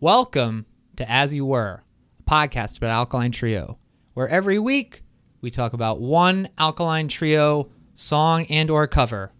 Welcome 0.00 0.66
to 0.94 1.10
As 1.10 1.34
You 1.34 1.44
Were, 1.44 1.82
a 2.20 2.30
podcast 2.30 2.76
about 2.76 2.90
Alkaline 2.90 3.32
Trio, 3.32 3.78
where 4.14 4.28
every 4.28 4.56
week 4.56 5.02
we 5.40 5.50
talk 5.50 5.72
about 5.72 6.00
one 6.00 6.50
Alkaline 6.56 7.08
Trio 7.08 7.68
song 7.96 8.46
and 8.46 8.70
or 8.70 8.86
cover. 8.86 9.32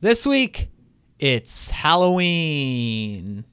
This 0.00 0.26
week, 0.26 0.68
it's 1.20 1.70
Halloween. 1.70 3.44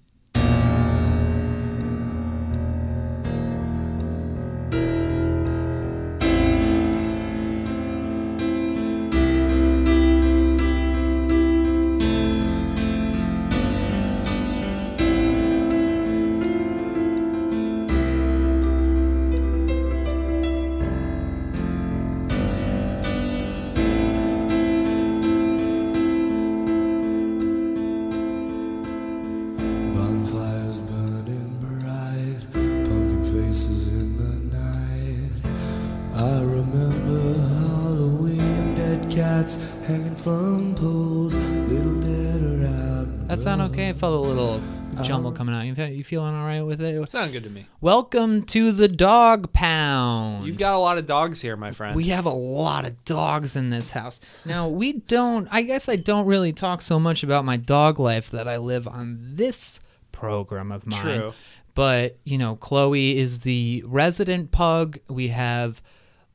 Felt 44.02 44.26
a 44.26 44.30
little 44.30 44.60
jumble 45.04 45.32
coming 45.32 45.54
out. 45.54 45.62
You, 45.62 45.76
fe- 45.76 45.94
you 45.94 46.04
feeling 46.04 46.34
all 46.34 46.44
right 46.44 46.62
with 46.62 46.82
it? 46.82 47.08
Sound 47.08 47.34
good 47.34 47.44
to 47.44 47.52
me. 47.52 47.68
Welcome 47.82 48.42
to 48.46 48.72
the 48.72 48.88
Dog 48.88 49.54
Pound. 49.54 50.48
You've 50.48 50.58
got 50.58 50.74
a 50.74 50.80
lot 50.80 50.98
of 50.98 51.06
dogs 51.06 51.40
here, 51.40 51.56
my 51.56 51.72
friend. 51.72 51.96
We 51.96 52.06
have 52.06 52.26
a 52.26 52.32
lot 52.32 52.84
of 52.84 53.06
dogs 53.06 53.56
in 53.56 53.70
this 53.70 53.92
house. 53.92 54.20
Now, 54.44 54.68
we 54.68 54.94
don't, 54.94 55.48
I 55.52 55.62
guess 55.62 55.88
I 55.88 55.98
don't 55.98 56.26
really 56.26 56.52
talk 56.52 56.82
so 56.82 57.00
much 57.00 57.22
about 57.22 57.46
my 57.46 57.58
dog 57.58 58.00
life 58.00 58.32
that 58.32 58.48
I 58.48 58.58
live 58.58 58.88
on 58.88 59.20
this 59.36 59.80
program 60.12 60.72
of 60.72 60.88
mine. 60.88 61.00
True. 61.00 61.34
But, 61.76 62.18
you 62.24 62.40
know, 62.40 62.56
Chloe 62.56 63.20
is 63.20 63.42
the 63.42 63.84
resident 63.86 64.50
pug. 64.50 64.98
We 65.10 65.28
have 65.28 65.80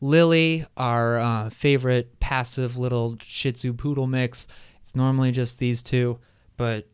Lily, 0.00 0.66
our 0.76 1.19
uh, 1.19 1.50
favorite 1.50 2.20
passive 2.20 2.76
little 2.76 3.16
Shih 3.20 3.50
Tzu 3.50 3.72
poodle 3.72 4.06
mix. 4.06 4.46
It's 4.82 4.94
normally 4.94 5.32
just 5.32 5.58
these 5.58 5.82
two, 5.82 6.20
but 6.56 6.86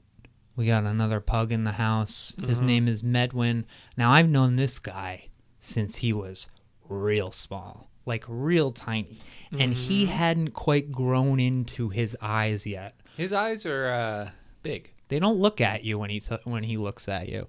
we 0.56 0.66
got 0.66 0.84
another 0.84 1.20
pug 1.20 1.52
in 1.52 1.64
the 1.64 1.72
house. 1.72 2.34
His 2.46 2.60
name 2.60 2.88
is 2.88 3.02
Medwin. 3.02 3.64
Now, 3.96 4.10
I've 4.10 4.28
known 4.28 4.56
this 4.56 4.78
guy 4.78 5.28
since 5.60 5.96
he 5.96 6.12
was 6.12 6.48
real 6.88 7.32
small, 7.32 7.88
like 8.04 8.24
real 8.28 8.70
tiny. 8.70 9.20
And 9.58 9.74
he 9.74 10.06
hadn't 10.06 10.50
quite 10.50 10.92
grown 10.92 11.40
into 11.40 11.88
his 11.88 12.16
eyes 12.20 12.66
yet. 12.66 12.94
His 13.16 13.32
eyes 13.32 13.64
are 13.66 13.88
uh, 13.88 14.30
big. 14.62 14.92
They 15.08 15.18
don't 15.18 15.38
look 15.38 15.60
at 15.60 15.84
you 15.84 15.98
when 15.98 16.10
he 16.10 16.20
t- 16.20 16.38
when 16.44 16.64
he 16.64 16.76
looks 16.76 17.08
at 17.08 17.28
you. 17.28 17.48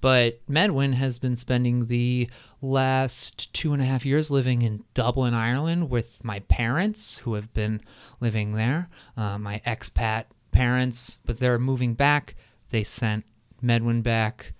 But 0.00 0.40
Medwin 0.48 0.92
has 0.94 1.18
been 1.18 1.36
spending 1.36 1.86
the 1.86 2.28
last 2.60 3.52
two 3.52 3.72
and 3.72 3.80
a 3.80 3.84
half 3.84 4.04
years 4.04 4.30
living 4.30 4.62
in 4.62 4.84
Dublin, 4.94 5.34
Ireland, 5.34 5.90
with 5.90 6.22
my 6.22 6.40
parents, 6.40 7.18
who 7.18 7.34
have 7.34 7.52
been 7.54 7.80
living 8.20 8.52
there. 8.52 8.88
Uh, 9.16 9.38
my 9.38 9.60
expat 9.66 10.24
parents, 10.56 11.18
but 11.26 11.38
they're 11.38 11.58
moving 11.58 11.94
back. 11.94 12.34
They 12.70 12.82
sent 12.84 13.24
Medwin 13.62 14.02
back 14.02 14.52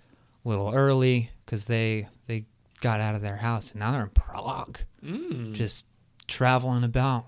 a 0.44 0.48
little 0.48 0.72
early 0.74 1.30
because 1.44 1.64
they 1.66 2.08
they 2.26 2.44
got 2.80 3.00
out 3.00 3.14
of 3.14 3.22
their 3.22 3.36
house 3.38 3.70
and 3.70 3.80
now 3.80 3.92
they're 3.92 4.02
in 4.02 4.10
Prague, 4.10 4.78
Mm. 5.02 5.52
just 5.54 5.86
traveling 6.26 6.82
about, 6.84 7.26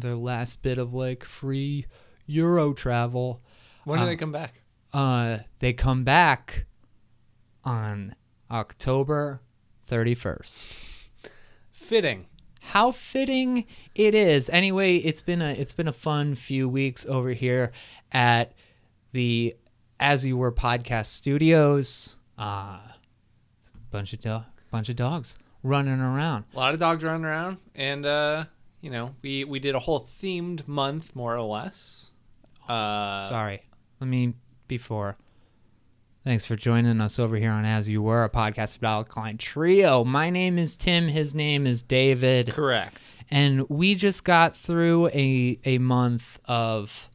their 0.00 0.16
last 0.16 0.62
bit 0.62 0.76
of 0.78 0.92
like 0.92 1.24
free 1.24 1.86
Euro 2.26 2.72
travel 2.72 3.40
When 3.84 3.98
do 3.98 4.02
Um, 4.02 4.08
they 4.08 4.16
come 4.16 4.32
back? 4.32 4.54
uh 4.92 5.38
they 5.60 5.72
come 5.72 6.04
back 6.04 6.66
on 7.64 8.14
October 8.50 9.40
31st. 9.88 10.76
Fitting. 11.72 12.26
How 12.60 12.92
fitting 12.92 13.64
it 13.94 14.14
is. 14.14 14.48
Anyway, 14.50 14.96
it's 14.98 15.22
been 15.22 15.42
a 15.42 15.50
it's 15.52 15.72
been 15.74 15.88
a 15.88 15.92
fun 15.92 16.34
few 16.36 16.68
weeks 16.68 17.04
over 17.06 17.30
here 17.32 17.72
at 18.12 18.52
the 19.12 19.54
As 19.98 20.24
You 20.24 20.36
Were 20.36 20.52
podcast 20.52 21.06
studios. 21.06 22.16
Uh 22.38 22.78
bunch 23.90 24.12
of 24.14 24.44
bunch 24.70 24.88
of 24.88 24.96
dogs 24.96 25.36
running 25.62 26.00
around. 26.00 26.44
A 26.54 26.56
lot 26.56 26.74
of 26.74 26.80
dogs 26.80 27.04
running 27.04 27.24
around, 27.24 27.58
and 27.74 28.04
uh, 28.06 28.44
you 28.80 28.90
know, 28.90 29.14
we 29.22 29.44
we 29.44 29.58
did 29.58 29.74
a 29.74 29.78
whole 29.78 30.00
themed 30.00 30.66
month, 30.66 31.14
more 31.14 31.36
or 31.36 31.42
less. 31.42 32.06
Uh, 32.68 33.22
Sorry. 33.24 33.62
Let 34.00 34.06
me 34.08 34.34
before. 34.66 35.16
Thanks 36.24 36.44
for 36.44 36.54
joining 36.56 37.00
us 37.00 37.18
over 37.18 37.36
here 37.36 37.50
on 37.50 37.64
As 37.64 37.88
You 37.88 38.00
Were, 38.00 38.22
a 38.24 38.30
podcast 38.30 38.76
about 38.76 39.08
Alkaline 39.08 39.38
Trio. 39.38 40.04
My 40.04 40.30
name 40.30 40.56
is 40.56 40.76
Tim. 40.76 41.08
His 41.08 41.34
name 41.34 41.66
is 41.66 41.82
David. 41.82 42.50
correct. 42.52 43.08
and 43.30 43.68
we 43.68 43.94
just 43.94 44.22
got 44.24 44.56
through 44.56 45.08
a 45.08 45.58
a 45.64 45.78
month 45.78 46.38
of 46.46 47.08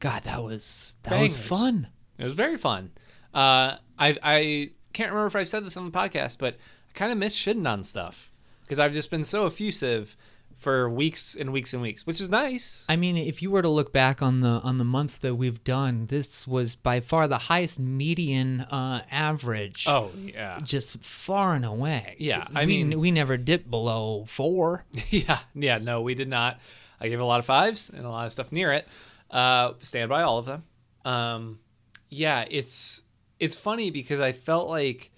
God. 0.00 0.24
That 0.24 0.42
was 0.42 0.96
that 1.04 1.20
was 1.20 1.36
fun. 1.36 1.88
It 2.18 2.24
was 2.24 2.32
very 2.34 2.58
fun. 2.58 2.90
Uh, 3.32 3.76
I 3.98 4.16
I 4.22 4.70
can't 4.92 5.10
remember 5.10 5.26
if 5.26 5.36
I've 5.36 5.48
said 5.48 5.64
this 5.64 5.76
on 5.76 5.84
the 5.84 5.96
podcast, 5.96 6.36
but 6.38 6.54
I 6.94 6.98
kind 6.98 7.12
of 7.12 7.18
miss 7.18 7.36
shitting 7.36 7.68
on 7.70 7.84
stuff 7.84 8.32
because 8.62 8.78
I've 8.78 8.92
just 8.92 9.10
been 9.10 9.24
so 9.24 9.46
effusive 9.46 10.16
for 10.56 10.90
weeks 10.90 11.34
and 11.34 11.52
weeks 11.52 11.72
and 11.72 11.80
weeks, 11.80 12.06
which 12.06 12.20
is 12.20 12.28
nice. 12.28 12.84
I 12.86 12.96
mean, 12.96 13.16
if 13.16 13.40
you 13.40 13.50
were 13.50 13.62
to 13.62 13.68
look 13.68 13.92
back 13.94 14.20
on 14.20 14.40
the 14.40 14.48
on 14.62 14.78
the 14.78 14.84
months 14.84 15.16
that 15.18 15.36
we've 15.36 15.62
done, 15.64 16.06
this 16.06 16.46
was 16.46 16.74
by 16.74 17.00
far 17.00 17.26
the 17.28 17.38
highest 17.38 17.78
median 17.78 18.62
uh, 18.62 19.02
average. 19.10 19.86
Oh 19.86 20.10
yeah, 20.16 20.60
just 20.62 20.98
far 21.02 21.54
and 21.54 21.64
away. 21.64 22.16
Yeah, 22.18 22.46
I 22.54 22.66
we, 22.66 22.84
mean- 22.84 23.00
we 23.00 23.10
never 23.10 23.36
dipped 23.36 23.70
below 23.70 24.26
four. 24.28 24.84
yeah, 25.10 25.40
yeah. 25.54 25.78
No, 25.78 26.02
we 26.02 26.14
did 26.14 26.28
not. 26.28 26.58
I 27.00 27.08
gave 27.08 27.20
a 27.20 27.24
lot 27.24 27.38
of 27.40 27.46
fives 27.46 27.90
and 27.90 28.04
a 28.04 28.10
lot 28.10 28.26
of 28.26 28.32
stuff 28.32 28.52
near 28.52 28.72
it. 28.72 28.86
Uh, 29.30 29.74
stand 29.80 30.08
by 30.08 30.22
all 30.22 30.38
of 30.38 30.46
them. 30.46 30.64
Um, 31.04 31.60
yeah, 32.08 32.44
it's 32.50 33.02
it's 33.38 33.54
funny 33.54 33.90
because 33.90 34.20
I 34.20 34.32
felt 34.32 34.68
like 34.68 35.10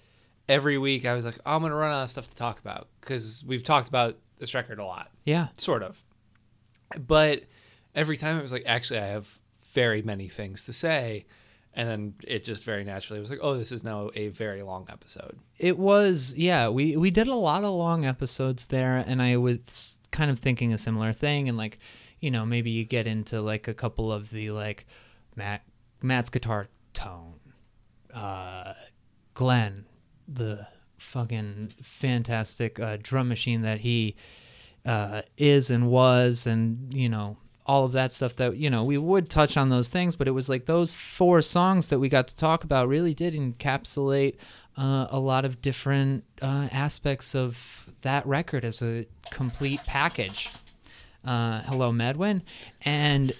every 0.47 0.77
week 0.77 1.05
I 1.05 1.13
was 1.13 1.25
like, 1.25 1.39
oh, 1.45 1.55
I'm 1.55 1.61
gonna 1.61 1.75
run 1.75 1.91
out 1.93 2.03
of 2.03 2.11
stuff 2.11 2.29
to 2.29 2.35
talk 2.35 2.59
about 2.59 2.87
because 3.01 3.43
we've 3.45 3.63
talked 3.63 3.87
about 3.87 4.17
this 4.39 4.53
record 4.53 4.79
a 4.79 4.85
lot, 4.85 5.09
Yeah, 5.25 5.47
sort 5.57 5.83
of. 5.83 6.01
But 6.97 7.43
every 7.95 8.17
time 8.17 8.37
it 8.37 8.41
was 8.41 8.51
like, 8.51 8.63
actually, 8.65 8.99
I 8.99 9.07
have 9.07 9.39
very 9.73 10.01
many 10.01 10.27
things 10.29 10.65
to 10.65 10.73
say, 10.73 11.25
and 11.73 11.89
then 11.89 12.13
it 12.27 12.43
just 12.43 12.63
very 12.63 12.83
naturally 12.83 13.19
was 13.19 13.29
like, 13.29 13.39
oh, 13.41 13.57
this 13.57 13.71
is 13.71 13.83
now 13.83 14.11
a 14.15 14.27
very 14.27 14.61
long 14.61 14.85
episode. 14.89 15.39
it 15.57 15.77
was. 15.79 16.35
Yeah, 16.37 16.69
we 16.69 16.95
we 16.97 17.09
did 17.09 17.27
a 17.27 17.35
lot 17.35 17.63
of 17.63 17.73
long 17.73 18.05
episodes 18.05 18.67
there, 18.67 18.97
and 18.97 19.21
I 19.21 19.37
was 19.37 19.97
kind 20.11 20.29
of 20.29 20.39
thinking 20.39 20.71
a 20.71 20.77
similar 20.77 21.11
thing, 21.13 21.49
and 21.49 21.57
like, 21.57 21.79
you 22.23 22.31
know, 22.31 22.45
maybe 22.45 22.71
you 22.71 22.85
get 22.85 23.05
into 23.05 23.41
like 23.41 23.67
a 23.67 23.73
couple 23.73 24.09
of 24.09 24.29
the 24.29 24.51
like 24.51 24.87
Matt 25.35 25.61
Matt's 26.01 26.29
guitar 26.29 26.69
tone, 26.93 27.33
uh, 28.13 28.73
Glenn, 29.33 29.85
the 30.25 30.65
fucking 30.97 31.73
fantastic 31.83 32.79
uh, 32.79 32.97
drum 33.03 33.27
machine 33.27 33.61
that 33.63 33.81
he 33.81 34.15
uh, 34.85 35.23
is 35.37 35.69
and 35.69 35.89
was, 35.89 36.47
and 36.47 36.93
you 36.93 37.09
know 37.09 37.35
all 37.65 37.83
of 37.83 37.91
that 37.91 38.13
stuff 38.13 38.37
that 38.37 38.55
you 38.55 38.69
know 38.69 38.85
we 38.85 38.97
would 38.97 39.29
touch 39.29 39.57
on 39.57 39.67
those 39.67 39.89
things, 39.89 40.15
but 40.15 40.25
it 40.25 40.31
was 40.31 40.47
like 40.47 40.65
those 40.65 40.93
four 40.93 41.41
songs 41.41 41.89
that 41.89 41.99
we 41.99 42.07
got 42.07 42.29
to 42.29 42.35
talk 42.37 42.63
about 42.63 42.87
really 42.87 43.13
did 43.13 43.33
encapsulate 43.33 44.37
uh, 44.77 45.07
a 45.09 45.19
lot 45.19 45.43
of 45.43 45.61
different 45.61 46.23
uh, 46.41 46.69
aspects 46.71 47.35
of 47.35 47.85
that 48.01 48.25
record 48.25 48.63
as 48.63 48.81
a 48.81 49.05
complete 49.29 49.81
package. 49.85 50.53
Uh, 51.23 51.61
hello, 51.63 51.91
Medwin, 51.91 52.41
and 52.81 53.31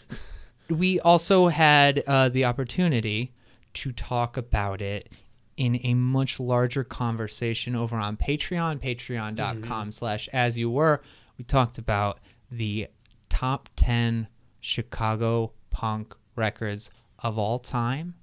we 0.69 1.00
also 1.01 1.47
had 1.47 2.01
uh, 2.07 2.30
the 2.30 2.45
opportunity 2.45 3.33
to 3.74 3.91
talk 3.91 4.38
about 4.38 4.81
it 4.81 5.09
in 5.57 5.80
a 5.83 5.94
much 5.94 6.39
larger 6.39 6.83
conversation 6.83 7.75
over 7.75 7.97
on 7.97 8.15
Patreon, 8.18 8.80
patreon.com 8.80 9.91
slash 9.91 10.27
as 10.31 10.57
you 10.57 10.69
were. 10.69 11.01
We 11.38 11.44
talked 11.44 11.77
about 11.77 12.19
the 12.50 12.88
top 13.30 13.69
10 13.75 14.27
Chicago 14.62 15.51
punk 15.69 16.15
records 16.36 16.89
of 17.19 17.38
all 17.38 17.59
time 17.59 18.15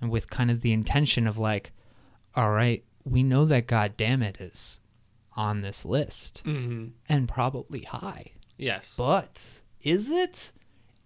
and 0.00 0.10
with 0.10 0.30
kind 0.30 0.50
of 0.50 0.60
the 0.60 0.72
intention 0.72 1.26
of 1.26 1.36
like, 1.36 1.72
all 2.36 2.52
right, 2.52 2.84
we 3.04 3.22
know 3.22 3.44
that 3.46 3.66
God 3.66 3.94
damn 3.96 4.22
it 4.22 4.40
is 4.40 4.80
on 5.36 5.62
this 5.62 5.84
list 5.84 6.42
Mm-hmm. 6.46 6.88
and 7.08 7.28
probably 7.28 7.82
high. 7.82 8.30
Yes. 8.56 8.94
But 8.96 9.60
is 9.82 10.10
it? 10.10 10.52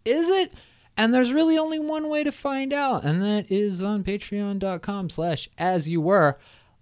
Is 0.04 0.28
it? 0.28 0.52
And 0.96 1.14
there's 1.14 1.32
really 1.32 1.56
only 1.56 1.78
one 1.78 2.08
way 2.08 2.24
to 2.24 2.32
find 2.32 2.72
out, 2.72 3.04
and 3.04 3.22
that 3.22 3.50
is 3.50 3.82
on 3.82 4.02
patreon.com 4.02 5.10
slash 5.10 5.48
as 5.56 5.88
you 5.88 6.00
were, 6.00 6.38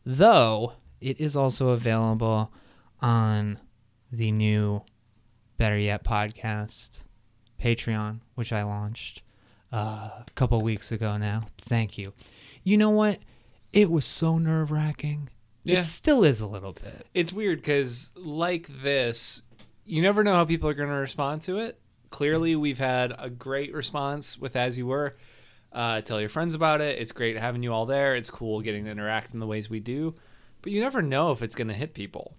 though 0.06 0.72
it 1.00 1.20
is 1.20 1.36
also 1.36 1.68
available 1.70 2.50
on 3.00 3.58
the 4.10 4.32
new 4.32 4.82
Better 5.58 5.78
Yet 5.78 6.02
podcast, 6.02 7.00
Patreon, 7.62 8.20
which 8.34 8.52
I 8.52 8.62
launched 8.62 9.22
uh, 9.72 9.76
a 9.76 10.26
couple 10.34 10.60
weeks 10.62 10.90
ago 10.92 11.16
now. 11.16 11.48
Thank 11.62 11.98
you. 11.98 12.14
You 12.64 12.78
know 12.78 12.90
what? 12.90 13.18
It 13.72 13.90
was 13.90 14.04
so 14.04 14.38
nerve 14.38 14.70
wracking. 14.70 15.28
Yeah. 15.64 15.80
It 15.80 15.84
still 15.84 16.24
is 16.24 16.40
a 16.40 16.46
little 16.46 16.72
bit. 16.72 17.06
It's 17.12 17.32
weird 17.32 17.58
because, 17.58 18.12
like 18.14 18.68
this, 18.82 19.42
you 19.86 20.02
never 20.02 20.22
know 20.24 20.34
how 20.34 20.44
people 20.44 20.68
are 20.68 20.74
going 20.74 20.88
to 20.88 20.94
respond 20.96 21.42
to 21.42 21.58
it. 21.58 21.78
Clearly, 22.10 22.56
we've 22.56 22.78
had 22.78 23.12
a 23.18 23.30
great 23.30 23.72
response 23.74 24.38
with 24.38 24.56
As 24.56 24.76
You 24.76 24.86
Were. 24.86 25.16
Uh, 25.72 26.00
tell 26.00 26.20
your 26.20 26.28
friends 26.28 26.54
about 26.54 26.80
it. 26.80 26.98
It's 26.98 27.12
great 27.12 27.36
having 27.36 27.62
you 27.62 27.72
all 27.72 27.86
there. 27.86 28.14
It's 28.14 28.30
cool 28.30 28.60
getting 28.60 28.84
to 28.86 28.90
interact 28.90 29.34
in 29.34 29.40
the 29.40 29.46
ways 29.46 29.68
we 29.68 29.80
do. 29.80 30.14
But 30.62 30.72
you 30.72 30.80
never 30.80 31.02
know 31.02 31.32
if 31.32 31.42
it's 31.42 31.54
going 31.54 31.68
to 31.68 31.74
hit 31.74 31.94
people. 31.94 32.34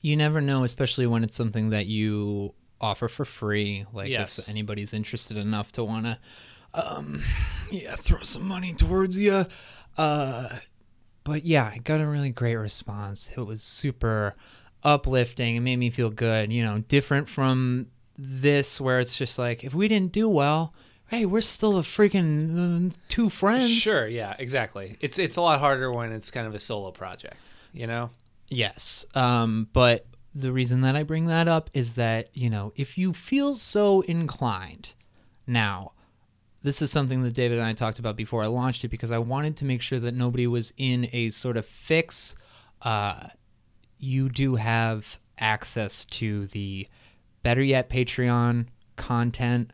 You 0.00 0.16
never 0.16 0.40
know, 0.40 0.64
especially 0.64 1.06
when 1.06 1.24
it's 1.24 1.36
something 1.36 1.70
that 1.70 1.86
you 1.86 2.54
offer 2.80 3.08
for 3.08 3.24
free. 3.24 3.86
Like 3.92 4.08
Yes. 4.08 4.38
if 4.38 4.48
anybody's 4.48 4.92
interested 4.92 5.36
enough 5.36 5.72
to 5.72 5.84
want 5.84 6.04
to, 6.06 6.18
um, 6.74 7.22
yeah, 7.70 7.96
throw 7.96 8.20
some 8.22 8.46
money 8.46 8.72
towards 8.74 9.18
you. 9.18 9.46
Uh, 9.96 10.48
but 11.24 11.44
yeah, 11.44 11.70
I 11.72 11.78
got 11.78 12.00
a 12.00 12.06
really 12.06 12.30
great 12.32 12.56
response. 12.56 13.30
It 13.36 13.40
was 13.40 13.62
super 13.62 14.34
uplifting. 14.82 15.56
It 15.56 15.60
made 15.60 15.76
me 15.76 15.90
feel 15.90 16.10
good. 16.10 16.52
You 16.52 16.64
know, 16.64 16.78
different 16.78 17.28
from 17.28 17.86
this 18.18 18.80
where 18.80 19.00
it's 19.00 19.16
just 19.16 19.38
like 19.38 19.64
if 19.64 19.74
we 19.74 19.88
didn't 19.88 20.12
do 20.12 20.28
well, 20.28 20.74
hey, 21.08 21.26
we're 21.26 21.40
still 21.40 21.78
a 21.78 21.82
freaking 21.82 22.90
uh, 22.90 22.94
two 23.08 23.30
friends. 23.30 23.72
Sure, 23.72 24.06
yeah, 24.06 24.34
exactly. 24.38 24.96
It's 25.00 25.18
it's 25.18 25.36
a 25.36 25.40
lot 25.40 25.60
harder 25.60 25.92
when 25.92 26.12
it's 26.12 26.30
kind 26.30 26.46
of 26.46 26.54
a 26.54 26.60
solo 26.60 26.90
project, 26.90 27.48
you 27.72 27.86
know? 27.86 28.10
Yes. 28.48 29.04
Um, 29.14 29.68
but 29.72 30.06
the 30.34 30.52
reason 30.52 30.82
that 30.82 30.94
I 30.96 31.02
bring 31.02 31.26
that 31.26 31.48
up 31.48 31.70
is 31.72 31.94
that, 31.94 32.28
you 32.34 32.50
know, 32.50 32.72
if 32.76 32.98
you 32.98 33.12
feel 33.12 33.54
so 33.54 34.02
inclined, 34.02 34.92
now, 35.46 35.92
this 36.62 36.82
is 36.82 36.90
something 36.90 37.22
that 37.22 37.34
David 37.34 37.58
and 37.58 37.66
I 37.66 37.72
talked 37.72 37.98
about 37.98 38.16
before 38.16 38.42
I 38.42 38.46
launched 38.46 38.84
it 38.84 38.88
because 38.88 39.10
I 39.10 39.18
wanted 39.18 39.56
to 39.58 39.64
make 39.64 39.82
sure 39.82 40.00
that 40.00 40.14
nobody 40.14 40.46
was 40.46 40.72
in 40.76 41.08
a 41.12 41.30
sort 41.30 41.56
of 41.56 41.64
fix. 41.64 42.34
Uh, 42.82 43.28
you 43.98 44.28
do 44.28 44.56
have 44.56 45.18
access 45.38 46.04
to 46.06 46.46
the 46.48 46.86
Better 47.42 47.62
Yet 47.62 47.88
Patreon 47.90 48.66
content 48.96 49.72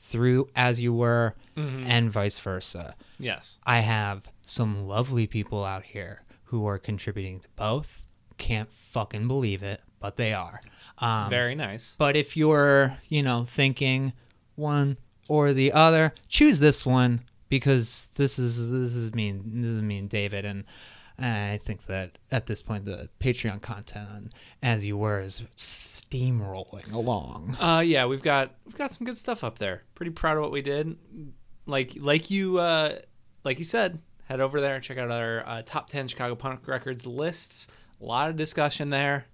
through 0.00 0.48
As 0.54 0.80
You 0.80 0.92
Were 0.92 1.34
and 1.56 2.10
vice 2.10 2.38
versa. 2.38 2.94
Yes. 3.18 3.58
I 3.64 3.80
have 3.80 4.22
some 4.42 4.86
lovely 4.86 5.26
people 5.26 5.64
out 5.64 5.84
here 5.86 6.22
who 6.44 6.66
are 6.66 6.78
contributing 6.78 7.40
to 7.40 7.48
both. 7.56 8.02
Can't 8.38 8.68
fucking 8.90 9.28
believe 9.28 9.62
it, 9.62 9.80
but 10.00 10.16
they 10.16 10.32
are. 10.32 10.60
Um, 10.98 11.30
Very 11.30 11.54
nice. 11.54 11.94
but 11.98 12.16
if 12.16 12.36
you're, 12.36 12.96
you 13.08 13.22
know, 13.22 13.46
thinking 13.48 14.12
one 14.56 14.96
or 15.28 15.52
the 15.52 15.72
other, 15.72 16.12
choose 16.28 16.60
this 16.60 16.84
one 16.84 17.22
because 17.48 18.10
this 18.16 18.38
is 18.38 18.70
this 18.72 18.94
is 18.96 19.14
me 19.14 19.32
this 19.32 19.70
is 19.70 19.82
me 19.82 19.98
and 19.98 20.08
David 20.08 20.44
and 20.44 20.64
I 21.18 21.60
think 21.64 21.86
that 21.86 22.18
at 22.30 22.46
this 22.46 22.60
point 22.60 22.86
the 22.86 23.08
Patreon 23.20 23.62
content 23.62 24.08
on 24.10 24.30
As 24.62 24.84
You 24.84 24.96
Were 24.96 25.20
is 25.20 25.42
steamrolling 25.56 26.92
along. 26.92 27.56
Uh, 27.60 27.80
yeah, 27.80 28.06
we've 28.06 28.22
got 28.22 28.52
we've 28.64 28.76
got 28.76 28.92
some 28.92 29.04
good 29.04 29.16
stuff 29.16 29.44
up 29.44 29.58
there. 29.58 29.82
Pretty 29.94 30.10
proud 30.10 30.36
of 30.36 30.42
what 30.42 30.52
we 30.52 30.62
did. 30.62 30.96
Like 31.66 31.92
like 31.98 32.30
you 32.30 32.58
uh, 32.58 32.98
like 33.44 33.58
you 33.58 33.64
said, 33.64 34.00
head 34.24 34.40
over 34.40 34.60
there 34.60 34.74
and 34.74 34.84
check 34.84 34.98
out 34.98 35.10
our 35.10 35.46
uh, 35.46 35.62
top 35.64 35.88
ten 35.88 36.08
Chicago 36.08 36.34
punk 36.34 36.66
records 36.66 37.06
lists. 37.06 37.68
A 38.00 38.04
lot 38.04 38.28
of 38.30 38.36
discussion 38.36 38.90
there. 38.90 39.26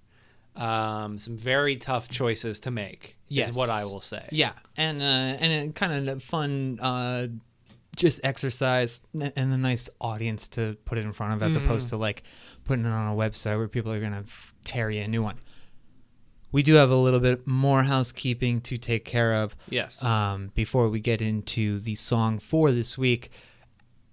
Um, 0.56 1.19
some 1.19 1.37
very 1.37 1.76
tough 1.76 2.09
choices 2.09 2.59
to 2.61 2.71
make. 2.71 3.17
Yes. 3.29 3.50
is 3.50 3.56
what 3.56 3.71
I 3.71 3.85
will 3.85 4.00
say. 4.00 4.29
Yeah, 4.33 4.53
and 4.76 5.00
uh, 5.00 5.05
and 5.05 5.71
a 5.71 5.73
kind 5.73 6.09
of 6.09 6.23
fun, 6.23 6.79
uh, 6.81 7.29
just 7.96 8.20
exercise 8.25 9.00
and 9.19 9.32
a 9.52 9.56
nice 9.56 9.88
audience 10.00 10.48
to 10.48 10.76
put 10.84 10.96
it 10.98 11.04
in 11.04 11.12
front 11.12 11.34
of, 11.34 11.42
as 11.42 11.56
opposed 11.56 11.88
to 11.90 11.96
like 11.96 12.22
putting 12.64 12.84
it 12.84 12.88
on 12.90 13.12
a 13.12 13.16
website 13.16 13.56
where 13.58 13.69
people 13.69 13.92
are 13.92 14.00
gonna 14.00 14.25
f- 14.26 14.54
tear 14.64 14.90
you 14.90 15.02
a 15.02 15.08
new 15.08 15.22
one. 15.22 15.38
We 16.52 16.62
do 16.62 16.75
have 16.75 16.90
a 16.90 16.96
little 16.96 17.20
bit 17.20 17.46
more 17.46 17.84
housekeeping 17.84 18.60
to 18.62 18.76
take 18.76 19.04
care 19.04 19.34
of 19.34 19.54
Yes. 19.69 20.02
um, 20.02 20.50
before 20.54 20.88
we 20.88 20.98
get 21.00 21.22
into 21.22 21.78
the 21.81 21.94
song 21.94 22.38
for 22.40 22.72
this 22.72 22.98
week. 22.98 23.31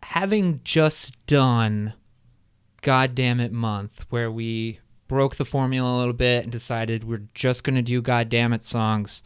Having 0.03 0.61
just 0.63 1.15
done 1.25 1.93
God 2.81 3.15
Damn 3.15 3.39
It 3.39 3.51
Month, 3.51 4.05
where 4.09 4.31
we 4.31 4.79
broke 5.07 5.35
the 5.37 5.45
formula 5.45 5.95
a 5.95 5.97
little 5.97 6.13
bit 6.13 6.43
and 6.43 6.51
decided 6.51 7.03
we're 7.03 7.27
just 7.33 7.63
going 7.63 7.75
to 7.75 7.81
do 7.81 8.01
God 8.01 8.29
Damn 8.29 8.53
It 8.53 8.63
songs, 8.63 9.23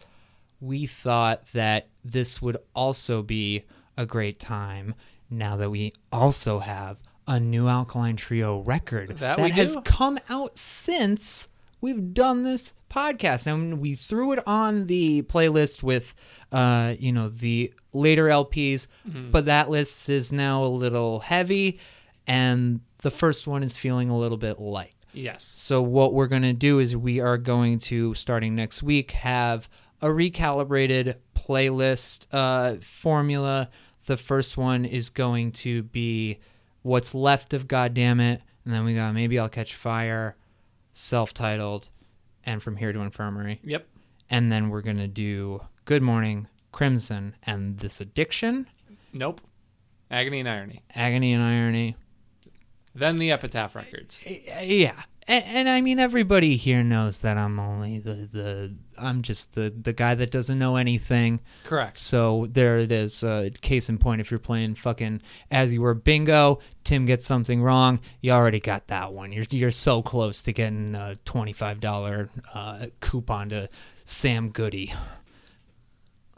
we 0.61 0.85
thought 0.87 1.43
that 1.53 1.89
this 2.05 2.41
would 2.41 2.57
also 2.73 3.21
be 3.21 3.63
a 3.97 4.05
great 4.05 4.39
time 4.39 4.95
now 5.29 5.55
that 5.57 5.69
we 5.69 5.93
also 6.11 6.59
have 6.59 6.97
a 7.27 7.39
new 7.39 7.67
Alkaline 7.67 8.15
Trio 8.15 8.59
record 8.61 9.17
That 9.19 9.39
we 9.39 9.49
has 9.51 9.75
do. 9.75 9.81
come 9.81 10.19
out 10.29 10.57
since 10.57 11.47
we've 11.79 12.13
done 12.13 12.43
this 12.43 12.73
podcast 12.89 13.47
and 13.47 13.79
we 13.79 13.95
threw 13.95 14.33
it 14.33 14.39
on 14.45 14.87
the 14.87 15.21
playlist 15.23 15.81
with 15.81 16.13
uh 16.51 16.93
you 16.99 17.11
know 17.11 17.29
the 17.29 17.73
later 17.93 18.27
lps 18.27 18.87
Mm-hmm. 19.07 19.31
but 19.31 19.45
that 19.45 19.69
list 19.69 20.09
is 20.09 20.31
now 20.33 20.65
a 20.65 20.67
little 20.67 21.21
heavy 21.21 21.79
and 22.27 22.81
the 23.01 23.11
first 23.11 23.47
one 23.47 23.63
is 23.63 23.77
feeling 23.77 24.09
a 24.09 24.17
little 24.17 24.37
bit 24.37 24.59
light 24.59 24.93
yes. 25.13 25.49
so 25.55 25.81
what 25.81 26.13
we're 26.13 26.27
going 26.27 26.41
to 26.41 26.51
do 26.53 26.79
is 26.79 26.93
we 26.95 27.21
are 27.21 27.37
going 27.37 27.79
to 27.79 28.13
starting 28.15 28.55
next 28.55 28.83
week 28.83 29.11
have 29.11 29.69
a 30.01 30.07
recalibrated 30.07 31.15
playlist 31.51 32.27
uh, 32.31 32.75
formula. 32.81 33.69
The 34.05 34.17
first 34.17 34.57
one 34.57 34.85
is 34.85 35.09
going 35.09 35.51
to 35.53 35.83
be 35.83 36.39
what's 36.81 37.13
left 37.13 37.53
of 37.53 37.67
Goddamn 37.67 38.19
It, 38.19 38.41
and 38.65 38.73
then 38.73 38.83
we 38.85 38.95
got 38.95 39.13
maybe 39.13 39.37
I'll 39.37 39.49
catch 39.49 39.75
fire, 39.75 40.35
self-titled, 40.93 41.89
and 42.45 42.61
from 42.63 42.77
here 42.77 42.91
to 42.93 42.99
infirmary, 43.01 43.59
Yep. 43.63 43.85
and 44.29 44.51
then 44.51 44.69
we're 44.69 44.81
gonna 44.81 45.07
do 45.07 45.61
Good 45.85 46.01
Morning, 46.01 46.47
Crimson, 46.71 47.35
and 47.43 47.77
This 47.79 47.99
Addiction, 48.01 48.67
Nope. 49.13 49.41
Agony 50.09 50.39
and 50.39 50.49
irony. 50.49 50.81
Agony 50.95 51.33
and 51.33 51.43
Irony. 51.43 51.95
Then 52.93 53.19
the 53.19 53.31
epitaph 53.31 53.75
records. 53.75 54.23
yeah 54.25 55.03
and, 55.27 55.43
and 55.45 55.69
i 55.69 55.81
mean 55.81 55.99
everybody 55.99 56.57
here 56.57 56.83
knows 56.83 57.19
that 57.19 57.37
i'm 57.37 57.59
only 57.59 57.99
the 57.99 58.27
the 58.31 58.75
i'm 58.97 59.21
just 59.21 59.53
the 59.53 59.73
the 59.81 59.93
guy 59.93 60.15
that 60.15 60.31
doesn't 60.31 60.57
know 60.59 60.75
anything 60.75 61.39
Correct. 61.63 61.97
so 61.97 62.47
there 62.49 62.79
it 62.79 62.91
is 62.91 63.23
uh, 63.23 63.49
case 63.61 63.87
in 63.87 63.97
point 63.97 64.19
if 64.21 64.31
you're 64.31 64.39
playing 64.39 64.75
fucking 64.75 65.21
as 65.51 65.73
you 65.73 65.81
were 65.81 65.93
bingo 65.93 66.59
tim 66.83 67.05
gets 67.05 67.25
something 67.25 67.61
wrong 67.61 67.99
you 68.21 68.31
already 68.31 68.59
got 68.59 68.87
that 68.87 69.13
one 69.13 69.31
you're 69.31 69.45
you're 69.51 69.71
so 69.71 70.01
close 70.01 70.41
to 70.41 70.53
getting 70.53 70.95
a 70.95 71.15
$25 71.25 72.29
uh, 72.53 72.87
coupon 72.99 73.49
to 73.49 73.69
sam 74.05 74.49
goody 74.49 74.93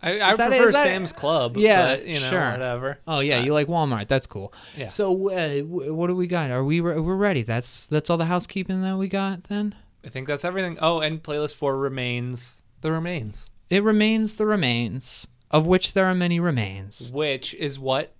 I, 0.04 0.20
I 0.22 0.36
that- 0.36 0.50
prefer 0.50 0.72
that- 0.72 0.84
Sam's 0.84 1.12
Club. 1.14 1.56
Yeah, 1.56 1.96
but, 1.96 2.06
you 2.06 2.20
know, 2.20 2.30
sure. 2.30 2.52
whatever. 2.52 3.00
oh 3.08 3.20
yeah 3.22 3.40
you 3.40 3.54
like 3.54 3.68
walmart 3.68 4.08
that's 4.10 4.28
cool 4.28 4.54
Yeah. 4.78 4.88
so 4.88 5.30
uh, 5.32 5.60
what 5.62 6.08
do 6.08 6.16
we 6.16 6.28
got 6.28 6.52
are 6.52 6.64
we 6.64 6.80
re- 6.82 7.00
we're 7.00 7.16
ready 7.16 7.42
that's 7.44 7.86
that's 7.88 8.10
all 8.10 8.18
the 8.18 8.26
housekeeping 8.26 8.82
that 8.84 8.98
we 8.98 9.08
got 9.08 9.46
then 9.46 9.74
I 10.06 10.10
think 10.10 10.28
that's 10.28 10.44
everything. 10.44 10.78
Oh, 10.82 11.00
and 11.00 11.24
playlist 11.24 11.56
four 11.56 11.78
remains 11.78 12.62
the 12.82 12.92
remains, 12.92 13.50
It 13.70 13.82
remains 13.84 14.36
the 14.36 14.46
remains, 14.46 15.26
of 15.50 15.66
which 15.66 15.94
there 15.94 16.06
are 16.08 16.14
many 16.14 16.42
remains. 16.42 17.10
which 17.14 17.54
is 17.54 17.80
what 17.80 18.14